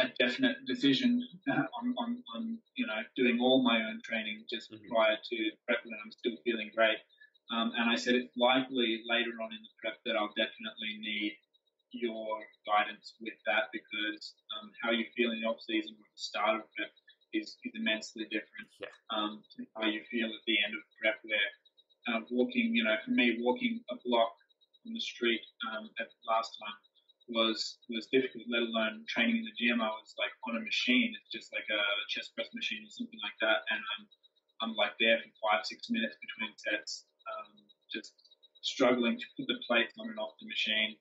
[0.00, 4.72] a definite decision uh, on, on, on, you know, doing all my own training just
[4.72, 4.92] mm-hmm.
[4.92, 6.98] prior to prep when I'm still feeling great.
[7.50, 11.32] Um, and I said it's likely later on in the prep that I'll definitely need
[11.92, 16.20] your guidance with that because um, how you feel in the off season or the
[16.20, 16.92] start of prep
[17.32, 18.92] is, is immensely different yeah.
[19.08, 21.16] um, to how you feel at the end of prep.
[21.24, 21.48] Where
[22.12, 24.36] uh, walking, you know, for me, walking a block
[24.86, 25.40] on the street
[25.72, 26.76] um, at last time
[27.28, 28.44] was was difficult.
[28.48, 29.80] Let alone training in the gym.
[29.80, 31.12] I was like on a machine.
[31.12, 34.04] It's just like a chest press machine or something like that, and I'm
[34.60, 37.04] I'm like there for five six minutes between sets,
[37.92, 38.14] just
[38.62, 40.96] struggling to put the plates on and off the machine.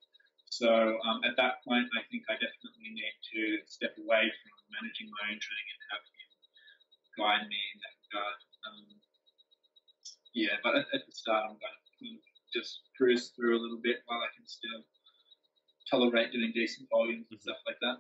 [0.49, 0.71] So
[1.03, 5.35] um, at that point, I think I definitely need to step away from managing my
[5.35, 6.29] own training and have him
[7.19, 8.39] guide me in that regard.
[8.63, 8.85] Um,
[10.31, 12.09] yeah, but at, at, the start, I'm going to
[12.53, 14.85] just cruise through a little bit while I can still
[15.89, 17.49] tolerate doing decent volumes and mm-hmm.
[17.51, 17.99] stuff like that.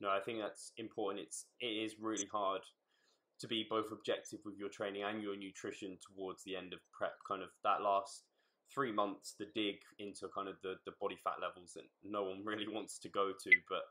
[0.00, 1.24] No, I think that's important.
[1.24, 2.62] It's it is really hard
[3.40, 7.14] to be both objective with your training and your nutrition towards the end of prep.
[7.26, 8.24] Kind of that last
[8.72, 12.42] three months, the dig into kind of the, the body fat levels that no one
[12.44, 13.82] really wants to go to, but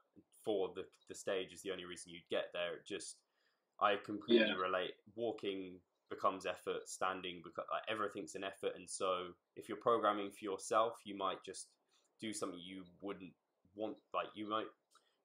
[0.43, 2.75] for the, the stage is the only reason you'd get there.
[2.75, 3.17] It just,
[3.81, 4.53] I completely yeah.
[4.53, 4.93] relate.
[5.15, 5.79] Walking
[6.09, 8.73] becomes effort, standing, because like, everything's an effort.
[8.75, 11.67] And so if you're programming for yourself, you might just
[12.21, 13.33] do something you wouldn't
[13.75, 14.67] want, like you might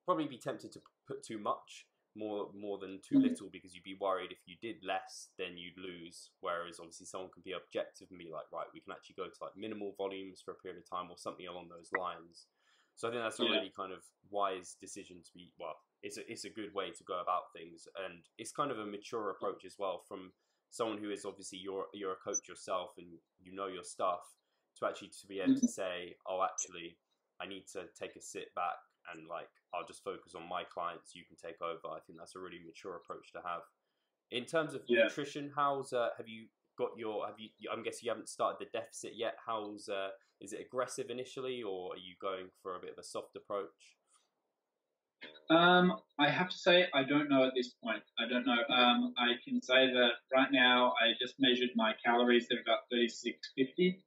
[0.05, 1.87] probably be tempted to put too much
[2.17, 3.27] more more than too mm.
[3.27, 7.31] little because you'd be worried if you did less then you'd lose whereas obviously someone
[7.31, 10.41] can be objective and be like right we can actually go to like minimal volumes
[10.45, 12.47] for a period of time or something along those lines
[12.95, 13.51] so i think that's a yeah.
[13.51, 14.01] really kind of
[14.31, 17.89] wise decision to be well it's a, it's a good way to go about things
[18.07, 20.31] and it's kind of a mature approach as well from
[20.71, 23.07] someone who is obviously you're you're a coach yourself and
[23.43, 24.23] you know your stuff
[24.79, 25.83] to actually to be able to mm-hmm.
[25.83, 26.97] say oh actually
[27.41, 28.79] i need to take a sit back
[29.13, 31.15] and like I'll just focus on my clients.
[31.15, 31.95] You can take over.
[31.95, 33.63] I think that's a really mature approach to have.
[34.31, 35.05] In terms of yeah.
[35.05, 36.47] nutrition, how's uh, have you
[36.79, 37.51] got your have you?
[37.73, 39.37] I'm guessing you haven't started the deficit yet.
[39.45, 40.09] How's uh,
[40.41, 43.97] is it aggressive initially, or are you going for a bit of a soft approach?
[45.51, 48.03] Um, I have to say I don't know at this point.
[48.19, 48.63] I don't know.
[48.75, 52.47] Um, I can say that right now I just measured my calories.
[52.49, 54.03] They're about 3650.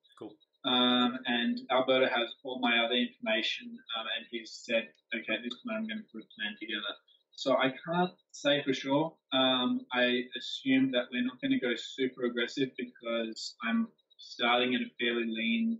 [0.68, 5.78] Um, and Alberto has all my other information, um, and he's said, okay, this one
[5.78, 6.94] I'm going to put a plan together.
[7.32, 9.14] So I can't say for sure.
[9.32, 13.88] Um, I assume that we're not going to go super aggressive because I'm
[14.18, 15.80] starting at a fairly lean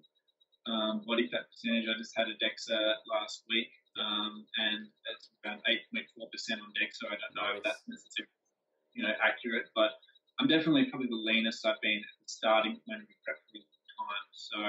[0.70, 1.90] um, body fat percentage.
[1.90, 2.80] I just had a DEXA
[3.12, 3.68] last week,
[4.00, 7.12] um, and it's around 8.4% on DEXA.
[7.12, 8.32] I don't know if that's necessarily
[8.94, 9.98] you know accurate, but
[10.40, 13.42] I'm definitely probably the leanest I've been at the starting point of prep
[14.08, 14.28] time.
[14.34, 14.60] So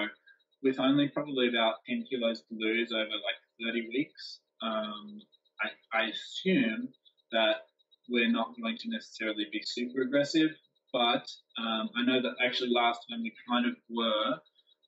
[0.62, 5.20] with only probably about 10 kilos to lose over like 30 weeks, um,
[5.62, 6.88] I, I assume
[7.32, 7.66] that
[8.08, 10.50] we're not going to necessarily be super aggressive.
[10.92, 11.28] But
[11.58, 14.38] um, I know that actually last time we kind of were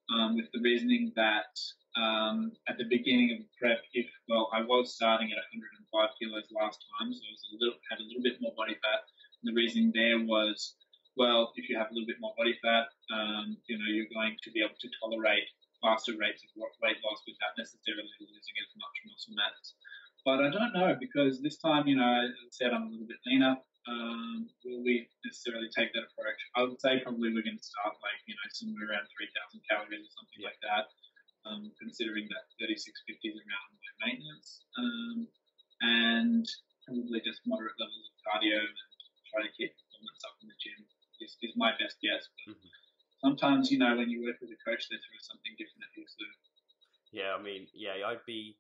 [0.09, 1.53] um, with the reasoning that
[2.01, 6.81] um, at the beginning of prep, if well, I was starting at 105 kilos last
[6.99, 9.05] time, so I was a little had a little bit more body fat.
[9.43, 10.77] And the reasoning there was
[11.21, 14.41] well, if you have a little bit more body fat, um, you know, you're going
[14.41, 15.45] to be able to tolerate
[15.85, 19.77] faster rates of weight loss without necessarily losing as much muscle mass.
[20.25, 23.21] But I don't know because this time, you know, I said, I'm a little bit
[23.29, 23.61] leaner.
[23.85, 26.41] Um, will we necessarily take that approach?
[26.57, 30.09] I would say probably we're going to start like, you know, somewhere around 3,000 calories
[30.09, 30.49] or something yeah.
[30.49, 30.85] like that,
[31.45, 32.97] um, considering that 3650
[33.29, 34.65] is around my maintenance.
[34.81, 35.17] Um,
[35.85, 36.45] and
[36.89, 38.77] probably just moderate levels of cardio and
[39.29, 40.81] try to keep performance up in the gym
[41.21, 42.25] is, is my best guess.
[42.33, 42.73] But mm-hmm.
[43.21, 46.09] sometimes, you know, when you work with a coach, they throw something different at you.
[46.09, 46.25] So.
[47.13, 48.57] Yeah, I mean, yeah, I'd be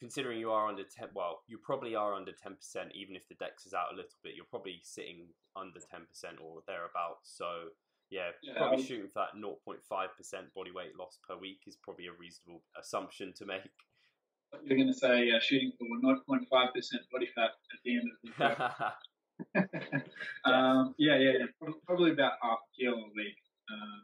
[0.00, 2.56] considering you are under 10 well you probably are under 10%
[2.94, 6.08] even if the dex is out a little bit you're probably sitting under 10%
[6.40, 7.68] or thereabouts so
[8.08, 9.76] yeah, yeah probably um, shooting for that 0.5%
[10.56, 13.62] body weight loss per week is probably a reasonable assumption to make
[14.64, 16.48] you're going to say uh, shooting for 0.5%
[17.12, 18.92] body fat at the end of the
[20.46, 21.50] um, yeah, yeah, yeah,
[21.86, 23.38] probably about half a kilo a week
[23.70, 24.02] um,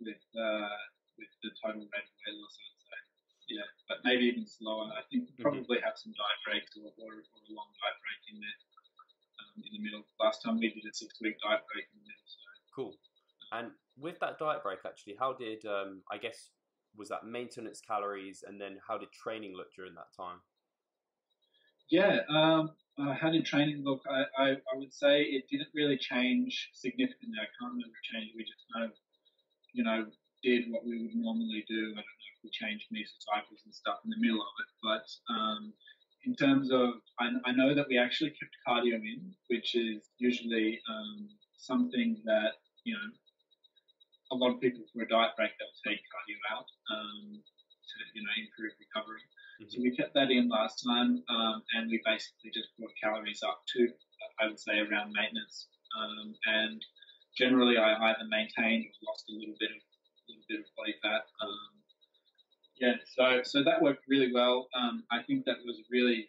[0.00, 0.78] with uh,
[1.18, 2.54] with the total rate of weight loss.
[2.54, 3.00] I'd say,
[3.58, 4.94] yeah, but maybe even slower.
[4.94, 8.22] I think we probably have some diet breaks or, or, or a long diet break
[8.30, 8.58] in there
[9.42, 10.06] um, in the middle.
[10.22, 12.28] Last time we did a six week diet break in the middle.
[12.30, 12.46] So.
[12.74, 12.92] Cool.
[13.50, 16.50] And with that diet break, actually, how did um, I guess
[16.96, 20.38] was that maintenance calories, and then how did training look during that time?
[21.90, 24.00] Yeah, um, how did training look?
[24.08, 27.36] I, I, I, would say it didn't really change significantly.
[27.36, 28.32] I can't remember change.
[28.36, 28.92] We just kind of,
[29.72, 30.06] you know,
[30.42, 31.92] did what we would normally do.
[31.92, 35.06] I don't know if we changed mesocycles and stuff in the middle of it, but
[35.32, 35.72] um,
[36.24, 40.80] in terms of, I, I, know that we actually kept cardio in, which is usually
[40.88, 43.08] um, something that you know
[44.32, 48.22] a lot of people for a diet break they'll take cardio out um, to you
[48.22, 49.24] know improve recovery.
[49.60, 49.70] Mm-hmm.
[49.70, 53.62] So we kept that in last time, um, and we basically just brought calories up
[53.76, 53.88] to,
[54.40, 55.68] I would say, around maintenance.
[55.94, 56.82] Um, and
[57.38, 59.80] generally, I either maintained or lost a little bit of,
[60.28, 61.22] little bit of body fat.
[61.38, 61.70] Um,
[62.80, 64.66] yeah, so so that worked really well.
[64.74, 66.26] Um, I think that was really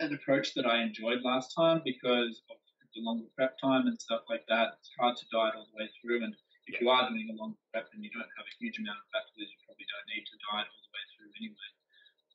[0.00, 2.58] an approach that I enjoyed last time because of
[2.94, 4.82] the longer prep time and stuff like that.
[4.82, 6.34] It's hard to diet all the way through, and
[6.66, 9.06] if you are doing a long prep and you don't have a huge amount of
[9.14, 11.70] fat to lose, you probably don't need to diet all the way through anyway.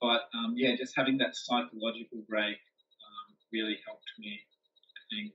[0.04, 5.32] But um, yeah, just having that psychological break um, really helped me, I think,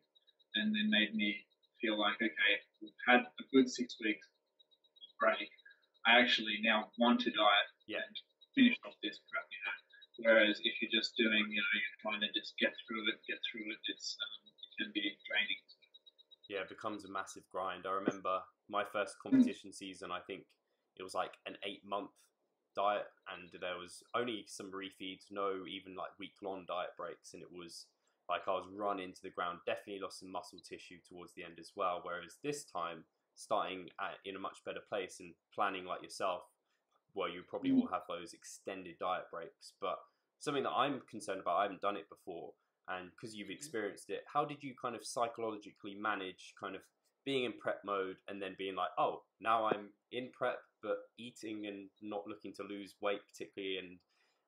[0.60, 1.40] and then made me
[1.80, 2.52] feel like, okay,
[2.84, 4.28] we've had a good six weeks
[5.16, 5.48] break.
[6.04, 8.04] I actually now want to diet yeah.
[8.04, 8.14] and
[8.52, 9.76] finish off this prep, you know.
[10.28, 13.40] Whereas if you're just doing, you know, you're trying to just get through it, get
[13.48, 15.62] through it, it's um, it can be draining.
[16.50, 17.86] Yeah, it becomes a massive grind.
[17.86, 20.10] I remember my first competition season.
[20.10, 20.44] I think
[20.98, 22.10] it was like an eight month
[22.74, 27.42] diet, and there was only some refeeds, no even like week long diet breaks, and
[27.42, 27.86] it was
[28.28, 29.60] like I was run into the ground.
[29.64, 32.00] Definitely lost some muscle tissue towards the end as well.
[32.02, 36.42] Whereas this time, starting at, in a much better place and planning like yourself,
[37.14, 37.80] well, you probably mm.
[37.80, 39.72] will have those extended diet breaks.
[39.80, 39.98] But
[40.38, 42.52] something that I'm concerned about, I haven't done it before,
[42.88, 43.56] and because you've mm.
[43.56, 46.82] experienced it, how did you kind of psychologically manage kind of
[47.24, 50.58] being in prep mode and then being like, oh, now I'm in prep
[51.18, 53.78] eating and not looking to lose weight particularly.
[53.78, 53.98] And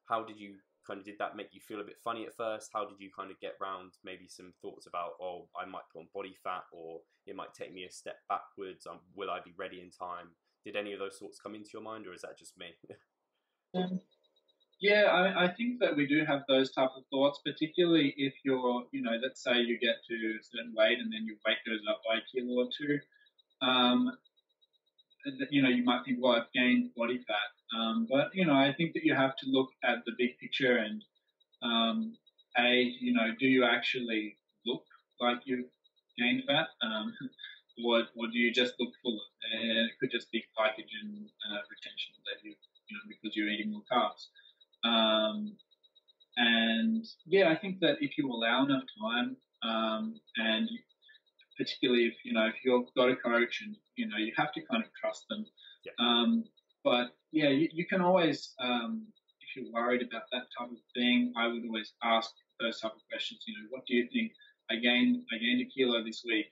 [0.09, 0.55] how did you
[0.87, 2.71] kind of did that make you feel a bit funny at first?
[2.73, 6.01] How did you kind of get round maybe some thoughts about, oh, I might put
[6.01, 8.87] on body fat or it might take me a step backwards?
[8.87, 10.31] Um, will I be ready in time?
[10.64, 12.66] Did any of those thoughts come into your mind, or is that just me?
[13.75, 14.01] um,
[14.81, 18.85] yeah, I, I, think that we do have those type of thoughts, particularly if you're,
[18.93, 21.81] you know, let's say you get to a certain weight and then your weight goes
[21.89, 22.99] up by a kilo or two.
[23.62, 24.12] Um,
[25.51, 27.78] you know, you might think, well, I've gained body fat.
[27.78, 30.76] Um, but, you know, I think that you have to look at the big picture
[30.76, 31.05] and,
[31.62, 32.16] um,
[32.59, 34.36] A, you know, do you actually
[34.66, 34.84] look
[35.20, 35.70] like you've
[36.18, 36.68] gained fat?
[36.82, 37.12] Um,
[37.84, 39.28] or, or do you just look fuller?
[39.53, 42.51] And it could just be glycogen uh, retention that you,
[42.88, 44.28] you know, because you're eating more carbs.
[44.84, 45.57] Um,
[46.36, 50.68] and yeah, I think that if you allow enough time um, and
[51.57, 54.61] particularly if you know if you've got a coach and you know you have to
[54.70, 55.44] kind of trust them.
[55.84, 55.92] Yeah.
[55.98, 56.44] Um,
[56.82, 59.07] but yeah, you, you can always um,
[59.42, 62.30] if you're worried about that type of thing, I would always ask
[62.61, 63.40] those type of questions.
[63.46, 64.32] You know, what do you think?
[64.70, 66.46] I gained I gained a kilo this week,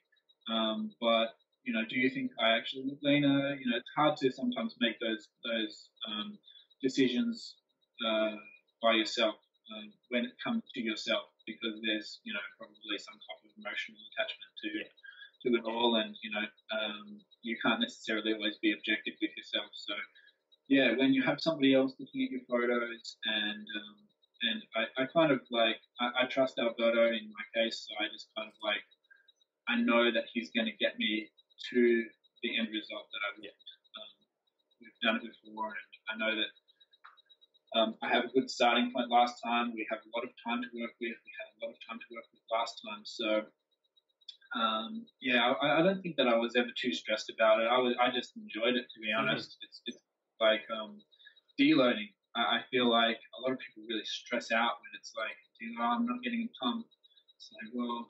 [0.51, 3.55] um, but you know, do you think I actually look leaner?
[3.55, 6.39] You know, it's hard to sometimes make those those um,
[6.83, 7.57] decisions
[8.07, 8.37] uh,
[8.83, 9.37] by yourself
[9.75, 14.01] um, when it comes to yourself because there's you know probably some type of emotional
[14.13, 14.91] attachment to yeah.
[15.45, 19.71] to it all, and you know um, you can't necessarily always be objective with yourself.
[19.73, 19.95] So
[20.69, 23.97] yeah, when you have somebody else looking at your photos and um,
[24.39, 28.07] and I, I kind of like I, I trust Alberto in my case, so I
[28.13, 28.85] just kind of like
[29.69, 31.29] I know that he's going to get me
[31.71, 32.05] to
[32.43, 33.51] the end result that I want.
[33.51, 33.99] Yeah.
[33.99, 34.11] Um,
[34.81, 36.53] we've done it before, and I know that
[37.77, 39.75] um, I have a good starting point last time.
[39.75, 41.13] We have a lot of time to work with.
[41.13, 43.03] We had a lot of time to work with last time.
[43.05, 43.45] So,
[44.59, 47.69] um, yeah, I, I, don't think that I was ever too stressed about it.
[47.71, 49.29] I was, I just enjoyed it, to be mm-hmm.
[49.29, 49.51] honest.
[49.51, 49.67] Mm-hmm.
[49.67, 49.99] It's, it's
[50.41, 50.99] like um,
[51.61, 52.11] deloading.
[52.35, 55.37] I, I feel like a lot of people really stress out when it's like,
[55.77, 56.87] know, I'm not getting a pump.
[57.37, 58.09] It's like, well,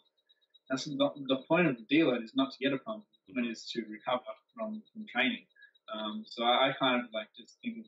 [0.71, 3.05] that's not, the point of the deload is not to get a pump.
[3.29, 5.45] The point is to recover from, from training.
[5.93, 7.87] Um, so I, I, kind of like just think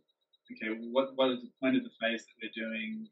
[0.57, 3.07] okay, what what is the point of the phase that we're doing?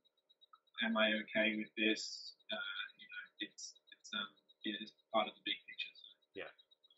[0.84, 2.32] Am I okay with this?
[2.50, 4.32] Uh, you know, it's it's um
[4.64, 5.92] it is part of the big picture.
[5.94, 6.44] So.
[6.44, 6.52] Yeah,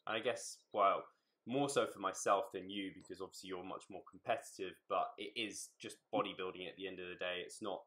[0.07, 1.05] and I guess well
[1.47, 5.71] more so for myself than you because obviously you're much more competitive, but it is
[5.81, 7.43] just bodybuilding at the end of the day.
[7.45, 7.81] It's not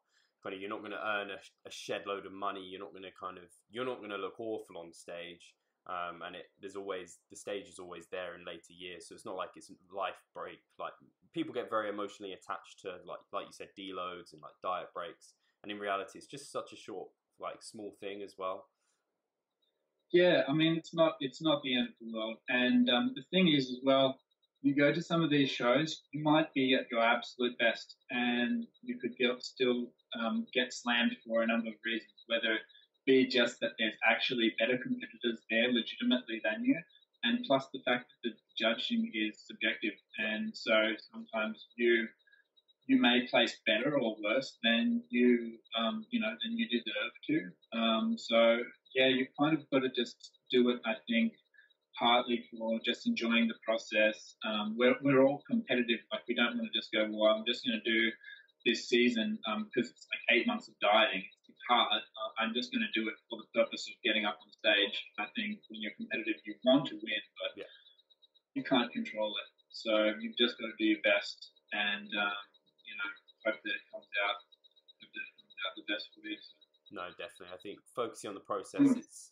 [0.43, 2.61] kind of you're not going to earn a, a shed load of money.
[2.61, 5.55] You're not going to kind of you're not going to look awful on stage.
[5.85, 9.25] Um, and it there's always the stage is always there in later years, so it's
[9.25, 10.59] not like it's life break.
[10.79, 10.93] Like
[11.33, 15.33] people get very emotionally attached to like like you said deloads and like diet breaks,
[15.61, 17.09] and in reality, it's just such a short
[17.39, 18.67] like small thing as well.
[20.13, 23.23] Yeah, I mean it's not it's not the end of the world, and um, the
[23.31, 24.19] thing is as well,
[24.61, 28.67] you go to some of these shows, you might be at your absolute best, and
[28.83, 32.59] you could get, still um, get slammed for a number of reasons, whether
[33.07, 36.79] be just that there's actually better competitors there legitimately than you,
[37.23, 42.07] and plus the fact that the judging is subjective, and so sometimes you
[42.87, 47.79] you may place better or worse than you um, you know than you deserve to.
[47.79, 48.59] Um, so
[48.95, 50.79] yeah, you kind of got to just do it.
[50.85, 51.33] I think
[51.97, 54.35] partly for just enjoying the process.
[54.45, 55.99] Um, we're we're all competitive.
[56.11, 57.07] Like we don't want to just go.
[57.09, 58.11] Well, I'm just going to do
[58.65, 61.99] this season because um, it's like eight months of dieting It's hard.
[61.99, 64.95] Uh, I'm just going to do it for the purpose of getting up on stage.
[65.19, 67.71] I think when you're competitive, you want to win, but yeah.
[68.55, 69.49] you can't control it.
[69.75, 72.43] So you've just got to do your best and, um,
[72.87, 73.11] you know,
[73.43, 74.37] hope that it comes out,
[75.01, 76.37] hope that it comes out the best for you.
[76.39, 76.62] So.
[76.93, 77.53] No, definitely.
[77.53, 78.97] I think focusing on the process, mm.
[78.97, 79.31] it's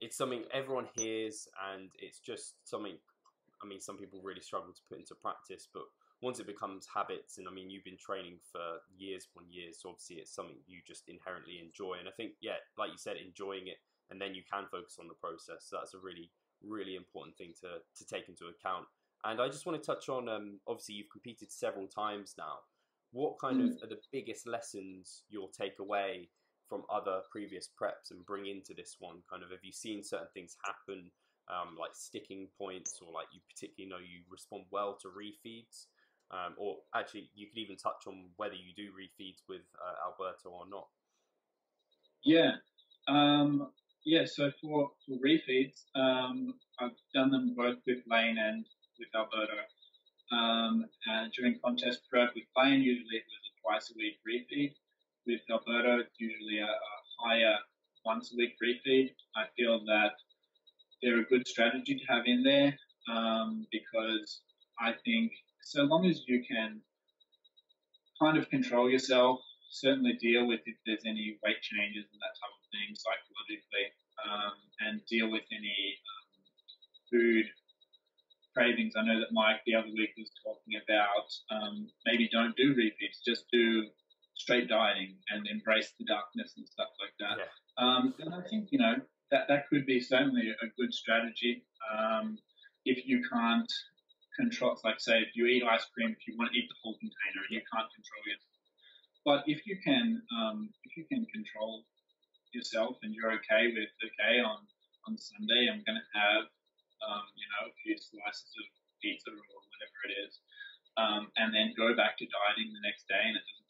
[0.00, 2.98] it's something everyone hears, and it's just something.
[3.62, 5.84] I mean, some people really struggle to put into practice, but
[6.20, 9.90] once it becomes habits, and I mean, you've been training for years upon years, so
[9.90, 11.96] obviously it's something you just inherently enjoy.
[11.98, 13.78] And I think, yeah, like you said, enjoying it,
[14.10, 15.70] and then you can focus on the process.
[15.70, 16.30] So that's a really,
[16.60, 18.86] really important thing to to take into account.
[19.24, 22.66] And I just want to touch on, um, obviously, you've competed several times now.
[23.12, 23.70] What kind mm.
[23.70, 26.28] of are the biggest lessons you'll take away
[26.68, 29.22] from other previous preps and bring into this one?
[29.30, 31.10] Kind of, have you seen certain things happen?
[31.48, 35.86] Um, like sticking points, or like you particularly know you respond well to refeeds,
[36.30, 40.50] um, or actually, you could even touch on whether you do refeeds with uh, Alberto
[40.50, 40.88] or not.
[42.24, 42.56] Yeah.
[43.06, 43.70] Um,
[44.04, 48.64] yeah, so for, for refeeds, um, I've done them both with Layne and
[48.98, 49.54] with Alberto.
[50.32, 54.74] Um, and during contest prep with Layne, usually it was a twice a week refeed.
[55.26, 57.56] With Alberto, it's usually a, a higher
[58.04, 59.10] once a week refeed.
[59.34, 60.12] I feel that
[61.02, 62.78] they're a good strategy to have in there
[63.10, 64.42] um, because
[64.78, 66.80] I think so long as you can
[68.22, 72.54] kind of control yourself, certainly deal with if there's any weight changes and that type
[72.54, 73.86] of thing psychologically,
[74.30, 74.54] um,
[74.86, 76.24] and deal with any um,
[77.10, 77.46] food
[78.54, 78.94] cravings.
[78.96, 83.26] I know that Mike the other week was talking about um, maybe don't do refeeds,
[83.26, 83.86] just do
[84.36, 87.38] straight dieting and embrace the darkness and stuff like that.
[87.38, 87.52] Yeah.
[87.76, 88.96] Um, and I think you know
[89.30, 92.38] that that could be certainly a good strategy um,
[92.84, 93.70] if you can't
[94.38, 96.94] control, like say, if you eat ice cream, if you want to eat the whole
[97.00, 98.40] container and you can't control it.
[99.24, 101.82] But if you can, um, if you can control
[102.52, 104.62] yourself and you're okay with, okay, on,
[105.08, 106.46] on Sunday, I'm going to have,
[107.02, 108.66] um, you know, a few slices of
[109.02, 110.32] pizza or whatever it is,
[110.94, 113.65] um, and then go back to dieting the next day and it doesn't,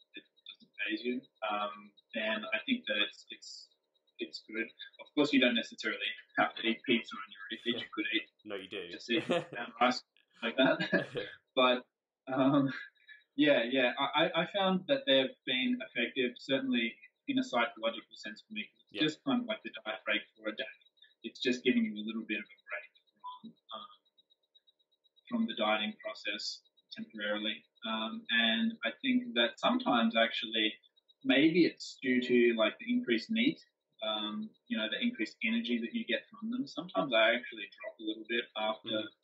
[0.77, 3.67] it doesn't phase you, um, then I think that it's, it's,
[4.19, 4.67] it's good.
[4.99, 7.81] Of course, you don't necessarily have to eat pizza on your refeed.
[7.81, 8.27] You could eat.
[8.45, 8.81] No, you do.
[8.91, 9.23] Just eat
[9.81, 10.01] rice
[10.43, 11.05] like that.
[11.55, 11.85] but
[12.31, 12.69] um,
[13.35, 16.95] yeah, yeah, I, I found that they've been effective, certainly
[17.27, 18.65] in a psychological sense for me.
[18.91, 19.07] It's yeah.
[19.07, 20.75] just kind of like the diet break for a day.
[21.23, 23.93] It's just giving you a little bit of a break from um,
[25.29, 26.61] from the dieting process
[26.95, 27.61] temporarily.
[27.87, 30.73] Um, and I think that sometimes actually
[31.23, 33.59] maybe it's due to like the increased NEAT,
[34.03, 36.67] um, you know, the increased energy that you get from them.
[36.67, 39.15] Sometimes I actually drop a little bit after mm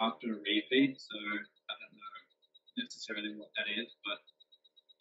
[0.00, 2.14] after a refeed, so I don't know
[2.78, 4.18] necessarily what that is, but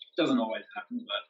[0.10, 1.06] it doesn't always happen.
[1.06, 1.24] But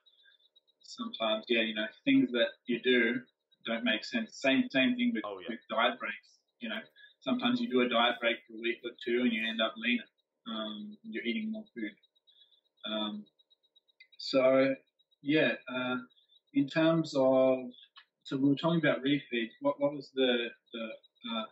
[0.83, 3.19] sometimes, yeah, you know, things that you do
[3.65, 4.39] don't make sense.
[4.39, 5.47] Same same thing with, oh, yeah.
[5.49, 6.39] with diet breaks.
[6.59, 6.79] You know,
[7.19, 9.73] sometimes you do a diet break for a week or two and you end up
[9.77, 10.07] leaner.
[11.17, 11.91] You're eating more food.
[12.85, 13.25] Um,
[14.17, 14.75] so
[15.21, 15.95] yeah, uh,
[16.53, 17.57] in terms of
[18.23, 19.51] so we were talking about refeeds.
[19.61, 20.83] What what was the the
[21.31, 21.45] uh,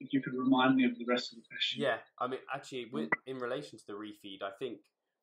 [0.00, 1.82] if you could remind me of the rest of the question.
[1.82, 4.78] Yeah, I mean, actually, with, in relation to the refeed, I think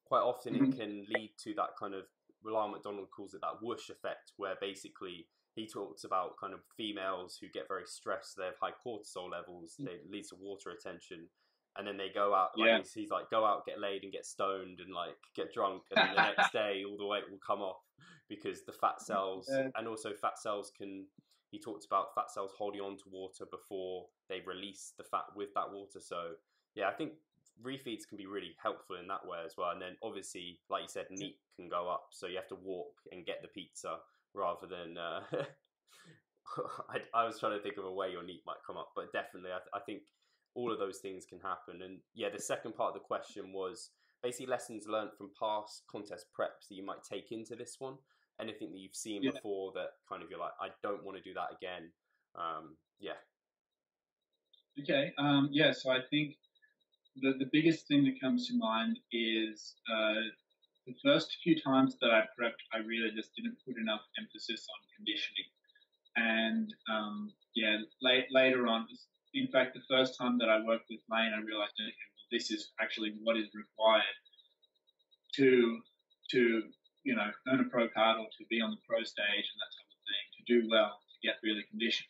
[0.05, 0.71] quite often mm-hmm.
[0.71, 2.03] it can lead to that kind of,
[2.43, 7.37] Lyle McDonald calls it that whoosh effect, where basically he talks about kind of females
[7.39, 9.85] who get very stressed, they have high cortisol levels, mm-hmm.
[9.85, 11.27] they leads to water retention.
[11.77, 12.77] And then they go out, like yeah.
[12.77, 16.07] he's, he's, like, go out, get laid, and get stoned, and like get drunk, and
[16.07, 17.81] then the next day all the weight will come off
[18.29, 19.67] because the fat cells, yeah.
[19.75, 21.05] and also fat cells can
[21.51, 25.53] he talked about fat cells holding on to water before they release the fat with
[25.53, 25.99] that water.
[25.99, 26.31] So
[26.75, 27.13] yeah, I think
[27.63, 29.71] refeeds can be really helpful in that way as well.
[29.71, 32.93] And then obviously, like you said, NEAT can go up, so you have to walk
[33.11, 33.97] and get the pizza
[34.33, 34.97] rather than.
[34.97, 35.21] Uh,
[36.89, 39.11] I, I, was trying to think of a way your NEAT might come up, but
[39.11, 40.01] definitely, I, I think
[40.55, 41.81] all of those things can happen.
[41.83, 43.91] And yeah, the second part of the question was
[44.23, 47.95] basically lessons learned from past contest preps that you might take into this one.
[48.41, 49.31] Anything that you've seen yeah.
[49.31, 51.91] before that kind of you're like, I don't want to do that again.
[52.35, 53.19] Um, yeah.
[54.81, 55.13] Okay.
[55.17, 55.71] Um, yeah.
[55.71, 56.35] So I think
[57.21, 60.21] the, the biggest thing that comes to mind is uh,
[60.87, 64.79] the first few times that I prepped, I really just didn't put enough emphasis on
[64.97, 65.49] conditioning.
[66.17, 68.87] And um, yeah, late, later on,
[69.35, 72.49] in fact, the first time that I worked with Layne, I realized okay, well, this
[72.49, 74.17] is actually what is required
[75.35, 75.79] to
[76.31, 76.63] to
[77.03, 79.71] you know earn a pro card or to be on the pro stage and that
[79.75, 82.09] type of thing, to do well, to get really conditioned.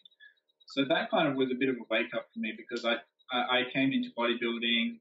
[0.67, 2.97] So that kind of was a bit of a wake up for me because I
[3.31, 4.99] I, came into bodybuilding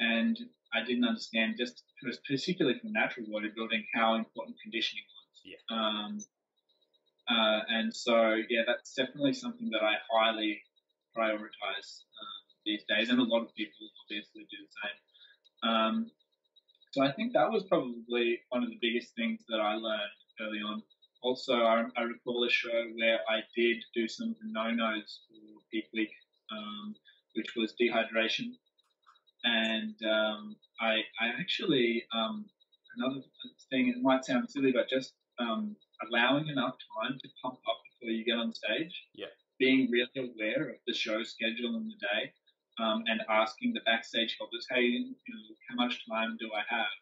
[0.00, 0.36] and
[0.74, 1.84] I didn't understand just
[2.26, 5.38] particularly from natural bodybuilding how important conditioning was.
[5.44, 5.76] Yeah.
[5.76, 6.18] Um,
[7.30, 10.60] uh, and so yeah, that's definitely something that I highly
[11.16, 11.88] prioritize
[12.20, 15.70] uh, these days, and a lot of people obviously do the same.
[15.70, 16.10] Um,
[16.92, 20.58] so I think that was probably one of the biggest things that I learned early
[20.58, 20.82] on.
[21.22, 26.10] Also, I, I recall a show where I did do some no-nos for peak week.
[26.50, 26.94] Um,
[27.34, 28.52] which was dehydration.
[29.44, 32.44] And um, I, I actually, um,
[32.96, 33.20] another
[33.70, 35.76] thing, it might sound silly, but just um,
[36.08, 38.94] allowing enough time to pump up before you get on stage.
[39.14, 39.26] Yeah.
[39.62, 42.22] Being really aware of the show schedule in the day
[42.82, 46.98] um, and asking the backstage helpers, hey, you know, how much time do I have?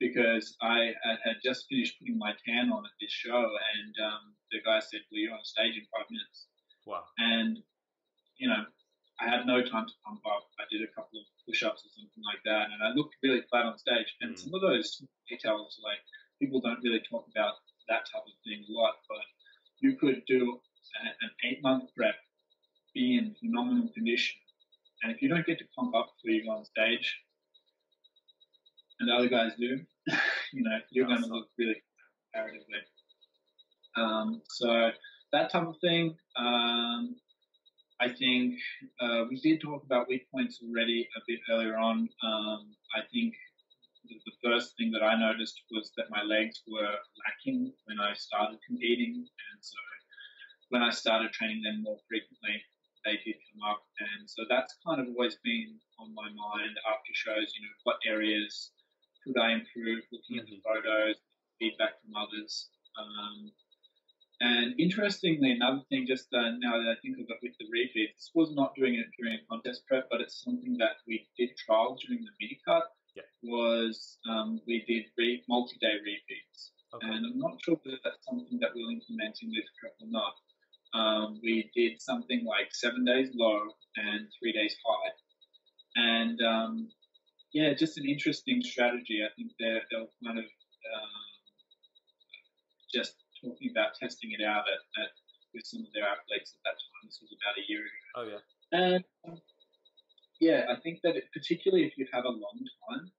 [0.00, 3.44] Because I had just finished putting my tan on at this show,
[3.76, 6.48] and um, the guy said, well, you're on stage in five minutes.
[6.88, 7.04] Wow.
[7.18, 7.60] And,
[8.40, 8.64] you know,
[9.20, 10.48] I had no time to pump up.
[10.56, 13.68] I did a couple of push-ups or something like that, and I looked really flat
[13.68, 14.08] on stage.
[14.24, 14.40] And mm.
[14.40, 16.00] some of those details, like
[16.40, 17.60] people don't really talk about
[17.92, 19.24] that type of thing a lot, but
[19.84, 20.64] you could do
[21.22, 22.14] an eight-month prep,
[22.94, 24.36] be in phenomenal condition,
[25.02, 27.16] and if you don't get to pump up before you go on stage,
[28.98, 29.80] and the other guys do,
[30.52, 31.82] you know, you're going to look really
[32.32, 32.80] comparatively.
[33.96, 34.90] Um, so
[35.32, 36.16] that type of thing.
[36.36, 37.16] Um,
[38.00, 38.54] I think
[39.00, 42.08] uh, we did talk about weak points already a bit earlier on.
[42.24, 43.34] Um, I think
[44.08, 48.14] the, the first thing that I noticed was that my legs were lacking when I
[48.14, 49.76] started competing, and so
[50.70, 52.62] when I started training them more frequently,
[53.04, 57.12] they did come up, and so that's kind of always been on my mind after
[57.12, 57.52] shows.
[57.56, 58.72] You know, what areas
[59.24, 60.04] could I improve?
[60.12, 60.38] Looking mm-hmm.
[60.40, 60.68] at the mm-hmm.
[60.68, 61.16] photos,
[61.58, 62.68] feedback from others.
[62.98, 63.52] Um,
[64.40, 68.16] and interestingly, another thing, just uh, now that I think of it with the refeed,
[68.16, 71.50] this was not doing it during a contest prep, but it's something that we did
[71.56, 72.84] trial during the mini cut.
[73.16, 73.28] Yeah.
[73.42, 77.08] Was um, we did re- multi-day refeeds, okay.
[77.08, 80.32] and I'm not sure whether that's something that we'll implement in this prep or not.
[80.92, 83.60] Um, we did something like seven days low
[83.96, 85.12] and three days high,
[85.96, 86.88] and um,
[87.52, 89.22] yeah, just an interesting strategy.
[89.24, 91.22] I think they're, they'll kind of um,
[92.92, 95.10] just talking about testing it out at, at,
[95.54, 97.02] with some of their athletes at that time.
[97.06, 98.10] This was about a year ago.
[98.16, 98.42] Oh yeah.
[98.70, 99.04] And
[100.40, 103.10] yeah, I think that it, particularly if you have a long time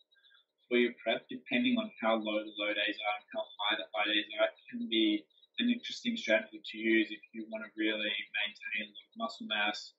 [0.70, 3.88] for your prep, depending on how low the low days are and how high the
[3.92, 5.26] high days are, it can be
[5.62, 9.48] an interesting strategy to use if you want to really maintain a lot of muscle
[9.48, 9.94] mass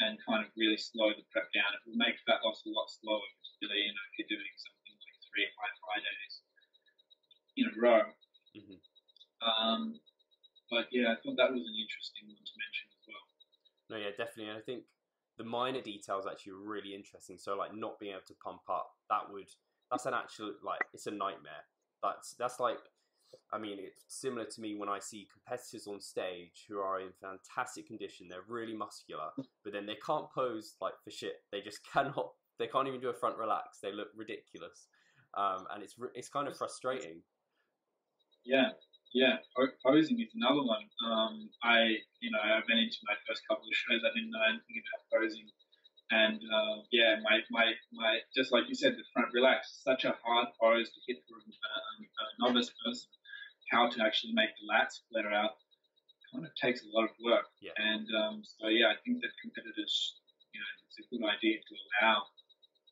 [0.00, 1.68] and kind of really slow the prep down.
[1.76, 4.94] It will make fat loss a lot slower, particularly you know if you're doing something
[4.96, 6.34] like three high high days
[7.56, 8.04] in a row.
[8.56, 8.80] Mm-hmm.
[9.44, 10.00] Um,
[10.68, 13.24] but yeah, I thought that was an interesting one to mention as well.
[13.88, 14.50] No, yeah, definitely.
[14.52, 14.84] And I think
[15.38, 17.38] the minor details actually are really interesting.
[17.38, 19.48] So like not being able to pump up, that would
[19.90, 21.64] that's an actual like it's a nightmare.
[22.02, 22.78] That's that's like
[23.52, 27.08] I mean it's similar to me when I see competitors on stage who are in
[27.20, 28.28] fantastic condition.
[28.28, 29.30] They're really muscular,
[29.64, 31.42] but then they can't pose like for shit.
[31.52, 32.32] They just cannot.
[32.58, 33.78] They can't even do a front relax.
[33.82, 34.88] They look ridiculous,
[35.36, 37.20] um, and it's it's kind of frustrating.
[38.44, 38.70] Yeah,
[39.12, 39.40] yeah,
[39.84, 40.84] posing is another one.
[41.08, 44.04] Um, I, you know, I went into my first couple of shows.
[44.04, 45.48] I didn't know anything about posing,
[46.10, 50.14] and uh, yeah, my, my, my, just like you said, the front relax, such a
[50.22, 53.08] hard pose to hit for a, a novice person.
[53.70, 55.58] How to actually make the lats flare out
[56.32, 57.46] kind of takes a lot of work.
[57.62, 57.74] Yeah.
[57.78, 60.18] And um, so yeah, I think that competitors,
[60.52, 62.26] you know, it's a good idea to allow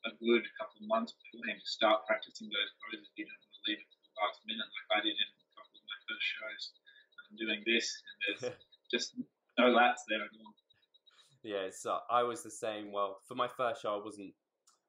[0.05, 3.09] a good couple of months beforehand to start practicing those poses.
[3.17, 5.51] You don't want to leave it to the last minute like I did in a
[5.57, 6.63] couple of my first shows.
[7.25, 8.43] I'm doing this, and there's
[8.93, 9.17] just
[9.57, 10.53] no lats there at all.
[11.41, 12.93] Yeah, so I was the same.
[12.93, 14.33] Well, for my first show, I wasn't.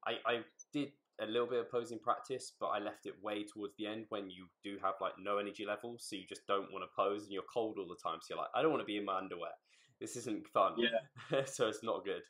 [0.06, 0.34] I, I
[0.72, 4.06] did a little bit of posing practice, but I left it way towards the end
[4.10, 7.24] when you do have like no energy levels, so you just don't want to pose
[7.24, 8.18] and you're cold all the time.
[8.22, 9.52] So you're like, I don't want to be in my underwear.
[10.00, 10.74] This isn't fun.
[10.76, 11.44] Yeah.
[11.46, 12.22] so it's not good.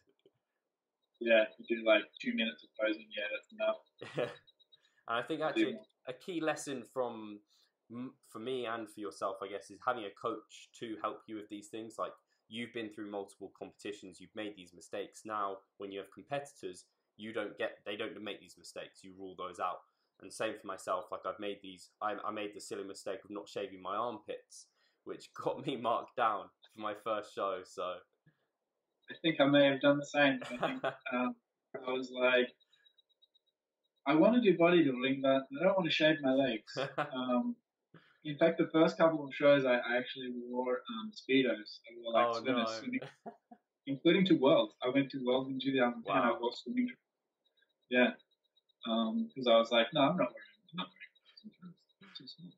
[1.20, 3.06] Yeah, you do like two minutes of posing.
[3.10, 4.30] Yeah, that's enough.
[5.08, 7.40] and I think actually a key lesson from
[8.28, 11.48] for me and for yourself, I guess, is having a coach to help you with
[11.48, 11.94] these things.
[11.98, 12.12] Like
[12.48, 15.22] you've been through multiple competitions, you've made these mistakes.
[15.24, 16.84] Now, when you have competitors,
[17.16, 19.02] you don't get they don't make these mistakes.
[19.02, 19.80] You rule those out.
[20.22, 21.06] And same for myself.
[21.12, 21.90] Like I've made these.
[22.00, 24.66] I, I made the silly mistake of not shaving my armpits,
[25.04, 26.44] which got me marked down
[26.74, 27.60] for my first show.
[27.64, 27.82] So
[29.10, 30.40] I think I may have done the same.
[30.42, 31.34] I think um,
[31.86, 32.48] I was like,
[34.06, 36.78] I want to do bodybuilding, but I don't want to shave my legs.
[36.98, 37.56] Um,
[38.24, 41.78] in fact, the first couple of shows, I, I actually wore um, speedos.
[41.86, 42.66] I wore like oh, no.
[42.66, 43.00] swimming,
[43.86, 44.74] including to Worlds.
[44.82, 46.02] I went to Worlds in 2010.
[46.12, 46.34] Wow.
[46.34, 46.88] I wore swimming.
[47.90, 48.10] Yeah,
[48.84, 50.70] because um, I was like, no, I'm not wearing.
[50.72, 50.88] I'm not
[51.62, 52.52] wearing.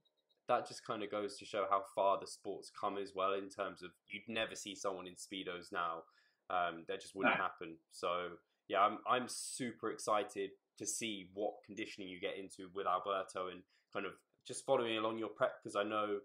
[0.48, 3.34] That just kind of goes to show how far the sports come as well.
[3.34, 6.04] In terms of, you'd never see someone in speedos now.
[6.48, 7.76] Um, that just wouldn't happen.
[7.90, 8.28] So
[8.68, 13.62] yeah, I'm I'm super excited to see what conditioning you get into with Alberto and
[13.92, 14.12] kind of
[14.46, 16.18] just following along your prep because I know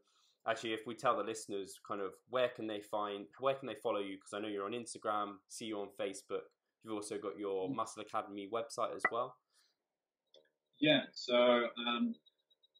[0.48, 3.76] actually if we tell the listeners kind of where can they find where can they
[3.76, 6.48] follow you because I know you're on Instagram, see you on Facebook.
[6.84, 7.70] You've also got your.
[7.70, 9.36] Muscle Academy website as well.
[10.80, 12.16] Yeah, so um,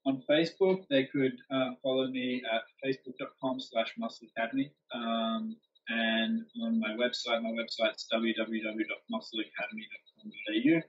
[0.06, 4.72] on Facebook they could uh, follow me at facebook.com slash muscle academy.
[4.94, 5.56] Um,
[5.90, 10.82] and on my website, my website's www.muscleacademy.com.au.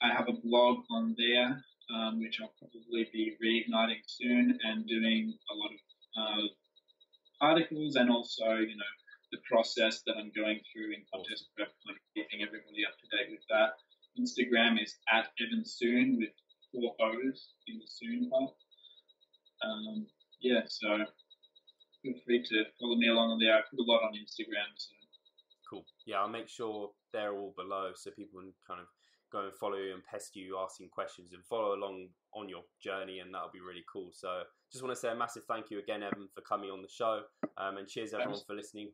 [0.00, 5.34] I have a blog on there um, which I'll probably be reigniting soon and doing
[5.50, 5.80] a lot of
[6.20, 6.46] uh,
[7.40, 8.84] articles and also, you know,
[9.32, 13.30] the process that I'm going through in contest prep, of keeping everybody up to date
[13.30, 13.76] with that.
[14.18, 16.34] Instagram is at Evan Soon with
[16.72, 18.52] four O's in the Soon part.
[19.64, 20.06] Um,
[20.40, 21.04] yeah, so
[22.02, 23.54] feel free to follow me along on there.
[23.54, 24.70] I put a lot on Instagram.
[24.76, 24.94] So.
[25.68, 25.84] Cool.
[26.06, 28.86] Yeah, I'll make sure they're all below so people can kind of
[29.30, 33.20] go and follow you and pester you asking questions and follow along on your journey
[33.20, 36.02] and that'll be really cool so just want to say a massive thank you again
[36.02, 37.20] evan for coming on the show
[37.58, 38.46] um, and cheers everyone Thanks.
[38.46, 38.90] for listening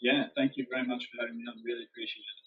[0.00, 1.44] yeah thank you very much for having me.
[1.48, 2.39] On really appreciate it